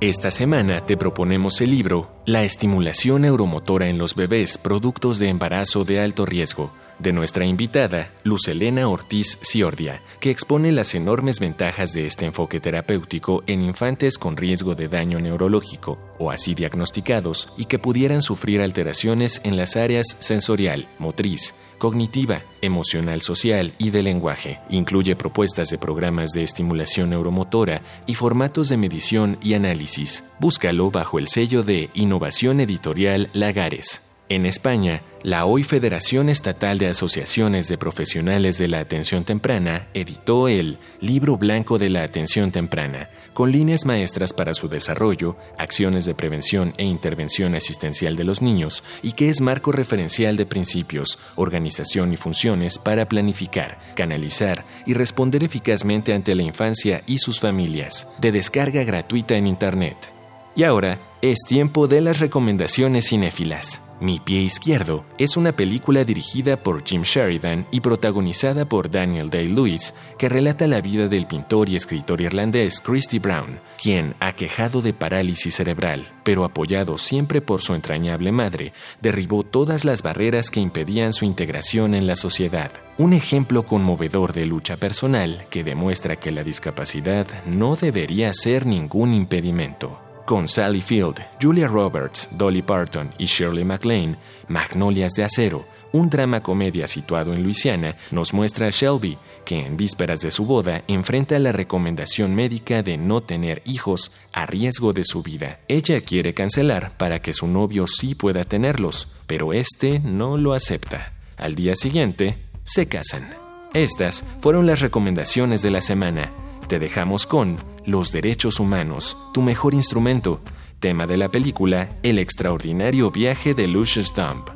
Esta 0.00 0.30
semana 0.30 0.86
te 0.86 0.96
proponemos 0.96 1.60
el 1.60 1.72
libro 1.72 2.12
La 2.26 2.44
estimulación 2.44 3.22
neuromotora 3.22 3.88
en 3.88 3.98
los 3.98 4.14
bebés 4.14 4.56
productos 4.56 5.18
de 5.18 5.30
embarazo 5.30 5.84
de 5.84 6.00
alto 6.00 6.26
riesgo 6.26 6.70
de 6.98 7.12
nuestra 7.12 7.44
invitada, 7.44 8.12
Lucelena 8.24 8.88
Ortiz 8.88 9.38
Ciordia, 9.42 10.02
que 10.20 10.30
expone 10.30 10.72
las 10.72 10.94
enormes 10.94 11.40
ventajas 11.40 11.92
de 11.92 12.06
este 12.06 12.26
enfoque 12.26 12.60
terapéutico 12.60 13.42
en 13.46 13.62
infantes 13.62 14.18
con 14.18 14.36
riesgo 14.36 14.74
de 14.74 14.88
daño 14.88 15.20
neurológico 15.20 15.98
o 16.18 16.30
así 16.30 16.54
diagnosticados 16.54 17.52
y 17.56 17.66
que 17.66 17.78
pudieran 17.78 18.22
sufrir 18.22 18.60
alteraciones 18.60 19.40
en 19.44 19.56
las 19.56 19.76
áreas 19.76 20.16
sensorial, 20.20 20.88
motriz, 20.98 21.54
cognitiva, 21.78 22.42
emocional 22.60 23.22
social 23.22 23.72
y 23.78 23.90
de 23.90 24.02
lenguaje. 24.02 24.60
Incluye 24.68 25.16
propuestas 25.16 25.70
de 25.70 25.78
programas 25.78 26.30
de 26.32 26.42
estimulación 26.42 27.10
neuromotora 27.10 27.82
y 28.06 28.14
formatos 28.14 28.68
de 28.68 28.76
medición 28.76 29.38
y 29.40 29.54
análisis. 29.54 30.32
Búscalo 30.40 30.90
bajo 30.90 31.18
el 31.18 31.28
sello 31.28 31.62
de 31.62 31.90
Innovación 31.94 32.60
Editorial 32.60 33.30
Lagares. 33.32 34.07
En 34.30 34.44
España, 34.44 35.02
la 35.22 35.46
hoy 35.46 35.62
Federación 35.62 36.28
Estatal 36.28 36.76
de 36.76 36.88
Asociaciones 36.88 37.66
de 37.66 37.78
Profesionales 37.78 38.58
de 38.58 38.68
la 38.68 38.80
Atención 38.80 39.24
Temprana 39.24 39.88
editó 39.94 40.48
el 40.48 40.78
Libro 41.00 41.38
Blanco 41.38 41.78
de 41.78 41.88
la 41.88 42.02
Atención 42.02 42.52
Temprana, 42.52 43.08
con 43.32 43.50
líneas 43.50 43.86
maestras 43.86 44.34
para 44.34 44.52
su 44.52 44.68
desarrollo, 44.68 45.38
acciones 45.56 46.04
de 46.04 46.14
prevención 46.14 46.74
e 46.76 46.84
intervención 46.84 47.54
asistencial 47.54 48.16
de 48.16 48.24
los 48.24 48.42
niños, 48.42 48.84
y 49.00 49.12
que 49.12 49.30
es 49.30 49.40
marco 49.40 49.72
referencial 49.72 50.36
de 50.36 50.44
principios, 50.44 51.18
organización 51.36 52.12
y 52.12 52.16
funciones 52.18 52.78
para 52.78 53.08
planificar, 53.08 53.78
canalizar 53.94 54.66
y 54.84 54.92
responder 54.92 55.42
eficazmente 55.42 56.12
ante 56.12 56.34
la 56.34 56.42
infancia 56.42 57.02
y 57.06 57.16
sus 57.16 57.40
familias, 57.40 58.14
de 58.20 58.30
descarga 58.30 58.84
gratuita 58.84 59.38
en 59.38 59.46
Internet. 59.46 60.17
Y 60.58 60.64
ahora 60.64 60.98
es 61.22 61.38
tiempo 61.46 61.86
de 61.86 62.00
las 62.00 62.18
recomendaciones 62.18 63.10
cinéfilas. 63.10 63.94
Mi 64.00 64.18
pie 64.18 64.40
izquierdo 64.40 65.04
es 65.16 65.36
una 65.36 65.52
película 65.52 66.02
dirigida 66.02 66.56
por 66.56 66.84
Jim 66.84 67.02
Sheridan 67.02 67.68
y 67.70 67.78
protagonizada 67.80 68.64
por 68.64 68.90
Daniel 68.90 69.30
Day-Lewis 69.30 69.94
que 70.18 70.28
relata 70.28 70.66
la 70.66 70.80
vida 70.80 71.06
del 71.06 71.28
pintor 71.28 71.68
y 71.68 71.76
escritor 71.76 72.20
irlandés 72.20 72.80
Christy 72.80 73.20
Brown, 73.20 73.60
quien, 73.80 74.16
aquejado 74.18 74.82
de 74.82 74.92
parálisis 74.92 75.54
cerebral, 75.54 76.12
pero 76.24 76.44
apoyado 76.44 76.98
siempre 76.98 77.40
por 77.40 77.60
su 77.60 77.74
entrañable 77.74 78.32
madre, 78.32 78.72
derribó 79.00 79.44
todas 79.44 79.84
las 79.84 80.02
barreras 80.02 80.50
que 80.50 80.58
impedían 80.58 81.12
su 81.12 81.24
integración 81.24 81.94
en 81.94 82.08
la 82.08 82.16
sociedad. 82.16 82.72
Un 82.96 83.12
ejemplo 83.12 83.64
conmovedor 83.64 84.32
de 84.32 84.44
lucha 84.44 84.76
personal 84.76 85.46
que 85.50 85.62
demuestra 85.62 86.16
que 86.16 86.32
la 86.32 86.42
discapacidad 86.42 87.28
no 87.44 87.76
debería 87.76 88.34
ser 88.34 88.66
ningún 88.66 89.14
impedimento 89.14 90.00
con 90.28 90.46
Sally 90.46 90.82
Field, 90.82 91.24
Julia 91.40 91.66
Roberts, 91.66 92.28
Dolly 92.32 92.60
Parton 92.60 93.08
y 93.16 93.24
Shirley 93.24 93.64
MacLaine, 93.64 94.18
Magnolias 94.48 95.14
de 95.14 95.24
Acero, 95.24 95.64
un 95.92 96.10
drama 96.10 96.42
comedia 96.42 96.86
situado 96.86 97.32
en 97.32 97.42
Luisiana, 97.42 97.96
nos 98.10 98.34
muestra 98.34 98.66
a 98.66 98.70
Shelby, 98.70 99.16
que 99.46 99.64
en 99.64 99.78
vísperas 99.78 100.20
de 100.20 100.30
su 100.30 100.44
boda 100.44 100.84
enfrenta 100.86 101.38
la 101.38 101.50
recomendación 101.50 102.34
médica 102.34 102.82
de 102.82 102.98
no 102.98 103.22
tener 103.22 103.62
hijos 103.64 104.12
a 104.34 104.44
riesgo 104.44 104.92
de 104.92 105.04
su 105.04 105.22
vida. 105.22 105.60
Ella 105.66 105.98
quiere 106.02 106.34
cancelar 106.34 106.94
para 106.98 107.22
que 107.22 107.32
su 107.32 107.46
novio 107.46 107.86
sí 107.86 108.14
pueda 108.14 108.44
tenerlos, 108.44 109.16
pero 109.26 109.54
este 109.54 109.98
no 109.98 110.36
lo 110.36 110.52
acepta. 110.52 111.14
Al 111.38 111.54
día 111.54 111.74
siguiente, 111.74 112.36
se 112.64 112.86
casan. 112.86 113.26
Estas 113.72 114.22
fueron 114.42 114.66
las 114.66 114.80
recomendaciones 114.82 115.62
de 115.62 115.70
la 115.70 115.80
semana. 115.80 116.30
Te 116.68 116.78
dejamos 116.78 117.24
con 117.24 117.56
Los 117.86 118.12
Derechos 118.12 118.60
Humanos, 118.60 119.16
tu 119.32 119.40
mejor 119.40 119.72
instrumento, 119.72 120.42
tema 120.80 121.06
de 121.06 121.16
la 121.16 121.30
película 121.30 121.88
El 122.02 122.18
extraordinario 122.18 123.10
viaje 123.10 123.54
de 123.54 123.66
Lucius 123.66 124.12
Dump. 124.14 124.50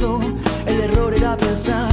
Tan 0.00 0.08
solo 0.08 0.16
un 0.16 0.30
objeto. 0.30 0.30
Mira 0.66 1.89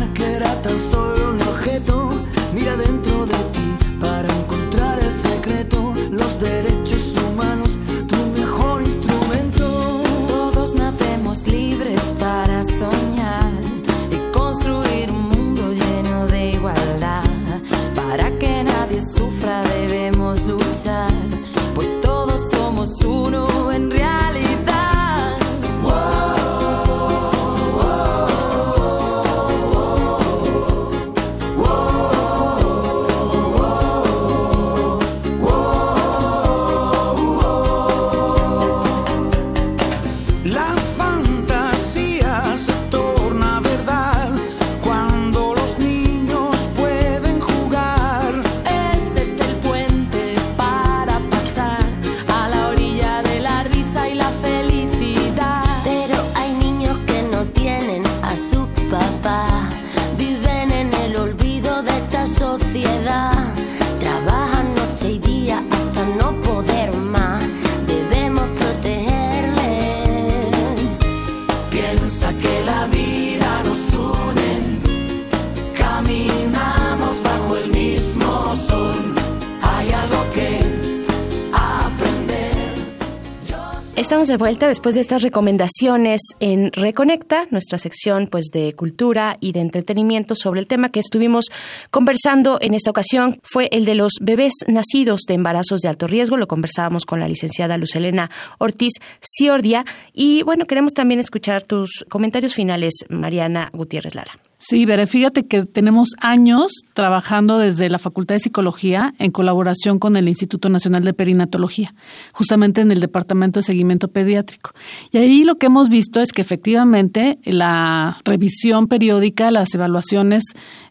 De 84.27 84.35
vuelta 84.35 84.67
después 84.67 84.95
de 84.95 84.99
estas 84.99 85.21
recomendaciones 85.21 86.19
en 86.41 86.73
Reconecta, 86.73 87.45
nuestra 87.49 87.77
sección 87.77 88.27
pues 88.27 88.47
de 88.51 88.73
cultura 88.73 89.37
y 89.39 89.53
de 89.53 89.61
entretenimiento 89.61 90.35
sobre 90.35 90.59
el 90.59 90.67
tema 90.67 90.89
que 90.89 90.99
estuvimos 90.99 91.45
conversando 91.91 92.57
en 92.59 92.73
esta 92.73 92.91
ocasión 92.91 93.39
fue 93.41 93.69
el 93.71 93.85
de 93.85 93.95
los 93.95 94.11
bebés 94.19 94.51
nacidos 94.67 95.21
de 95.29 95.35
embarazos 95.35 95.79
de 95.79 95.87
alto 95.87 96.07
riesgo. 96.07 96.35
Lo 96.35 96.49
conversábamos 96.49 97.05
con 97.05 97.21
la 97.21 97.29
licenciada 97.29 97.77
Lucelena 97.77 98.29
Ortiz 98.57 98.95
Ciordia 99.21 99.85
y 100.13 100.43
bueno, 100.43 100.65
queremos 100.65 100.93
también 100.93 101.21
escuchar 101.21 101.63
tus 101.63 102.03
comentarios 102.09 102.53
finales, 102.53 103.05
Mariana 103.07 103.69
Gutiérrez 103.71 104.13
Lara. 104.13 104.33
Sí, 104.59 104.87
Bere, 104.87 105.05
fíjate 105.05 105.45
que 105.45 105.65
tenemos 105.65 106.09
años 106.19 106.71
trabajando 106.95 107.59
desde 107.59 107.91
la 107.91 107.99
Facultad 107.99 108.33
de 108.33 108.39
Psicología 108.39 109.13
en 109.19 109.29
colaboración 109.29 109.99
con 109.99 110.17
el 110.17 110.27
Instituto 110.27 110.67
Nacional 110.69 111.03
de 111.03 111.13
Perinatología, 111.13 111.93
justamente 112.33 112.81
en 112.81 112.91
el 112.91 112.99
Departamento 112.99 113.59
de 113.59 113.63
Seguimiento 113.63 114.07
Pediátrico. 114.07 114.71
Y 115.11 115.19
ahí 115.19 115.43
lo 115.43 115.59
que 115.59 115.67
hemos 115.67 115.89
visto 115.89 116.21
es 116.21 116.31
que 116.31 116.41
efectivamente 116.41 117.37
la 117.43 118.17
revisión 118.25 118.87
periódica, 118.87 119.51
las 119.51 119.71
evaluaciones 119.75 120.43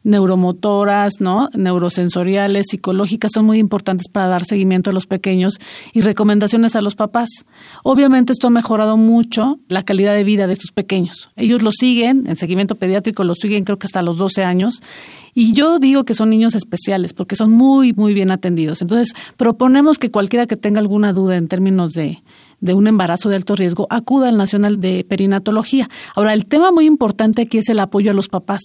neuromotoras, 0.05 1.15
¿no? 1.19 1.51
neurosensoriales, 1.53 2.67
psicológicas 2.71 3.33
son 3.35 3.47
muy 3.47 3.59
importantes 3.59 4.07
para 4.09 4.29
dar 4.29 4.45
seguimiento 4.45 4.91
a 4.91 4.93
los 4.93 5.09
pequeños 5.09 5.59
y 5.93 6.03
recomendaciones 6.03 6.77
a 6.77 6.83
los 6.83 6.95
papás. 6.95 7.29
Obviamente 7.83 8.33
esto 8.33 8.47
ha 8.47 8.51
mejorado 8.51 8.97
mucho 8.97 9.59
la 9.67 9.83
calidad 9.83 10.15
de 10.15 10.23
vida 10.23 10.47
de 10.47 10.53
estos 10.53 10.71
pequeños. 10.71 11.31
Ellos 11.35 11.63
lo 11.63 11.73
siguen, 11.73 12.29
en 12.29 12.37
seguimiento 12.37 12.77
pediátrico 12.77 13.25
lo 13.25 13.35
siguen 13.35 13.56
creo 13.65 13.79
que 13.79 13.87
hasta 13.87 14.03
los 14.03 14.17
12 14.17 14.45
años. 14.45 14.83
Y 15.35 15.53
yo 15.53 15.79
digo 15.79 16.05
que 16.05 16.15
son 16.15 16.31
niños 16.31 16.55
especiales 16.55 17.13
porque 17.13 17.37
son 17.37 17.51
muy, 17.51 17.93
muy 17.93 18.15
bien 18.15 18.31
atendidos. 18.31 18.81
Entonces, 18.81 19.13
proponemos 19.37 19.99
que 19.99 20.11
cualquiera 20.11 20.47
que 20.47 20.57
tenga 20.57 20.81
alguna 20.81 21.13
duda 21.13 21.37
en 21.37 21.47
términos 21.47 21.93
de, 21.93 22.23
de 22.61 22.75
un 22.75 22.87
embarazo 22.87 23.29
de 23.29 23.37
alto 23.37 23.55
riesgo, 23.55 23.87
acuda 23.91 24.29
al 24.29 24.37
Nacional 24.37 24.81
de 24.81 25.05
Perinatología. 25.05 25.89
Ahora, 26.15 26.33
el 26.33 26.47
tema 26.47 26.73
muy 26.73 26.87
importante 26.87 27.43
aquí 27.43 27.59
es 27.59 27.69
el 27.69 27.81
apoyo 27.81 28.11
a 28.11 28.15
los 28.15 28.29
papás. 28.29 28.63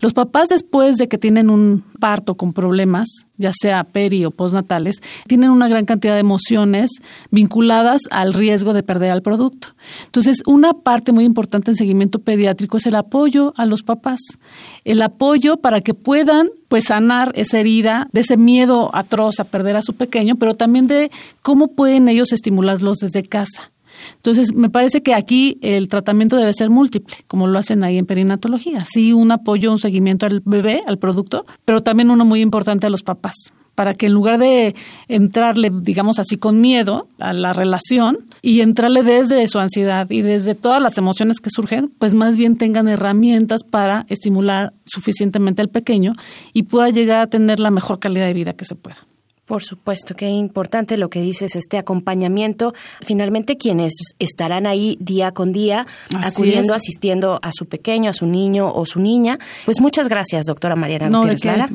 Los 0.00 0.12
papás 0.12 0.48
después 0.50 0.96
de 0.96 1.08
que 1.08 1.18
tienen 1.18 1.48
un 1.48 1.84
parto 1.98 2.36
con 2.36 2.52
problemas, 2.52 3.08
ya 3.40 3.52
sea 3.52 3.84
peri 3.84 4.24
o 4.24 4.30
postnatales, 4.30 4.96
tienen 5.26 5.50
una 5.50 5.66
gran 5.66 5.86
cantidad 5.86 6.14
de 6.14 6.20
emociones 6.20 6.90
vinculadas 7.30 8.02
al 8.10 8.34
riesgo 8.34 8.74
de 8.74 8.82
perder 8.82 9.10
al 9.10 9.22
producto. 9.22 9.68
Entonces, 10.04 10.42
una 10.46 10.74
parte 10.74 11.12
muy 11.12 11.24
importante 11.24 11.70
en 11.70 11.76
seguimiento 11.76 12.20
pediátrico 12.20 12.76
es 12.76 12.86
el 12.86 12.94
apoyo 12.94 13.52
a 13.56 13.66
los 13.66 13.82
papás, 13.82 14.20
el 14.84 15.02
apoyo 15.02 15.56
para 15.56 15.80
que 15.80 15.94
puedan 15.94 16.50
pues 16.68 16.84
sanar 16.84 17.32
esa 17.34 17.58
herida, 17.58 18.08
de 18.12 18.20
ese 18.20 18.36
miedo 18.36 18.90
atroz 18.92 19.40
a 19.40 19.44
perder 19.44 19.76
a 19.76 19.82
su 19.82 19.94
pequeño, 19.94 20.36
pero 20.36 20.54
también 20.54 20.86
de 20.86 21.10
cómo 21.42 21.68
pueden 21.68 22.08
ellos 22.08 22.32
estimularlos 22.32 22.98
desde 22.98 23.22
casa. 23.22 23.72
Entonces, 24.16 24.54
me 24.54 24.70
parece 24.70 25.02
que 25.02 25.14
aquí 25.14 25.58
el 25.62 25.88
tratamiento 25.88 26.36
debe 26.36 26.52
ser 26.52 26.70
múltiple, 26.70 27.16
como 27.26 27.46
lo 27.46 27.58
hacen 27.58 27.84
ahí 27.84 27.98
en 27.98 28.06
perinatología. 28.06 28.84
Sí, 28.84 29.12
un 29.12 29.32
apoyo, 29.32 29.72
un 29.72 29.78
seguimiento 29.78 30.26
al 30.26 30.40
bebé, 30.44 30.82
al 30.86 30.98
producto, 30.98 31.46
pero 31.64 31.82
también 31.82 32.10
uno 32.10 32.24
muy 32.24 32.40
importante 32.40 32.86
a 32.86 32.90
los 32.90 33.02
papás, 33.02 33.34
para 33.74 33.94
que 33.94 34.06
en 34.06 34.12
lugar 34.12 34.38
de 34.38 34.74
entrarle, 35.08 35.70
digamos 35.72 36.18
así, 36.18 36.36
con 36.36 36.60
miedo 36.60 37.08
a 37.18 37.32
la 37.32 37.52
relación 37.52 38.18
y 38.42 38.60
entrarle 38.60 39.02
desde 39.02 39.46
su 39.48 39.58
ansiedad 39.58 40.10
y 40.10 40.22
desde 40.22 40.54
todas 40.54 40.82
las 40.82 40.98
emociones 40.98 41.40
que 41.40 41.50
surgen, 41.50 41.90
pues 41.98 42.14
más 42.14 42.36
bien 42.36 42.56
tengan 42.56 42.88
herramientas 42.88 43.64
para 43.64 44.06
estimular 44.08 44.72
suficientemente 44.84 45.62
al 45.62 45.68
pequeño 45.68 46.14
y 46.52 46.64
pueda 46.64 46.90
llegar 46.90 47.20
a 47.20 47.26
tener 47.28 47.60
la 47.60 47.70
mejor 47.70 47.98
calidad 47.98 48.26
de 48.26 48.34
vida 48.34 48.52
que 48.52 48.64
se 48.64 48.74
pueda. 48.74 48.98
Por 49.50 49.64
supuesto, 49.64 50.14
qué 50.14 50.28
importante 50.28 50.96
lo 50.96 51.10
que 51.10 51.20
dices, 51.20 51.56
este 51.56 51.76
acompañamiento. 51.76 52.72
Finalmente, 53.02 53.56
quienes 53.56 53.94
estarán 54.20 54.64
ahí 54.64 54.96
día 55.00 55.32
con 55.32 55.52
día, 55.52 55.88
acudiendo, 56.22 56.72
asistiendo 56.72 57.40
a 57.42 57.50
su 57.52 57.66
pequeño, 57.66 58.10
a 58.10 58.12
su 58.12 58.26
niño 58.26 58.72
o 58.72 58.86
su 58.86 59.00
niña. 59.00 59.40
Pues 59.64 59.80
muchas 59.80 60.08
gracias, 60.08 60.46
doctora 60.46 60.76
Mariana 60.76 61.10
no, 61.10 61.22
Gutiérrez 61.22 61.44
Lara. 61.44 61.68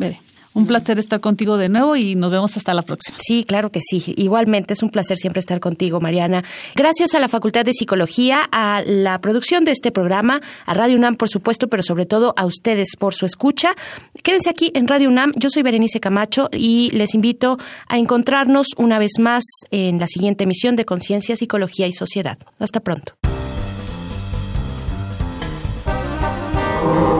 Un 0.56 0.66
placer 0.66 0.98
estar 1.00 1.20
contigo 1.20 1.58
de 1.58 1.68
nuevo 1.68 1.98
y 1.98 2.16
nos 2.16 2.32
vemos 2.32 2.56
hasta 2.56 2.74
la 2.74 2.82
próxima. 2.82 3.18
Sí, 3.22 3.44
claro 3.44 3.72
que 3.72 3.82
sí. 3.82 4.14
Igualmente 4.16 4.74
es 4.74 4.82
un 4.82 4.90
placer 4.90 5.18
siempre 5.18 5.42
estar 5.42 5.60
contigo, 5.60 6.00
Mariana. 6.00 6.46
Gracias 6.76 7.14
a 7.14 7.20
la 7.20 7.28
Facultad 7.28 7.66
de 7.66 7.74
Psicología, 7.74 8.40
a 8.54 8.82
la 8.86 9.20
producción 9.20 9.66
de 9.66 9.72
este 9.72 9.92
programa, 9.92 10.42
a 10.66 10.74
Radio 10.74 10.96
UNAM, 10.98 11.16
por 11.16 11.30
supuesto, 11.30 11.68
pero 11.68 11.84
sobre 11.84 12.06
todo 12.06 12.34
a 12.38 12.46
ustedes 12.46 12.96
por 12.98 13.14
su 13.14 13.26
escucha. 13.26 13.76
Quédense 14.24 14.50
aquí 14.50 14.72
en 14.74 14.88
Radio 14.88 15.10
UNAM. 15.10 15.34
Yo 15.36 15.50
soy 15.50 15.62
Berenice 15.62 16.00
Camacho 16.00 16.50
y 16.54 16.90
les 16.92 17.14
invito 17.16 17.60
a 17.90 17.98
encontrarnos 17.98 18.68
una 18.78 18.98
vez 18.98 19.20
más 19.20 19.44
en 19.72 20.00
la 20.00 20.08
siguiente 20.08 20.46
emisión 20.46 20.78
de 20.78 20.86
Conciencia, 20.86 21.36
Psicología 21.36 21.86
y 21.88 21.92
Sociedad. 21.92 22.38
Hasta 22.60 22.80
pronto. 22.80 23.14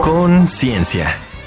Conciencia, 0.02 1.06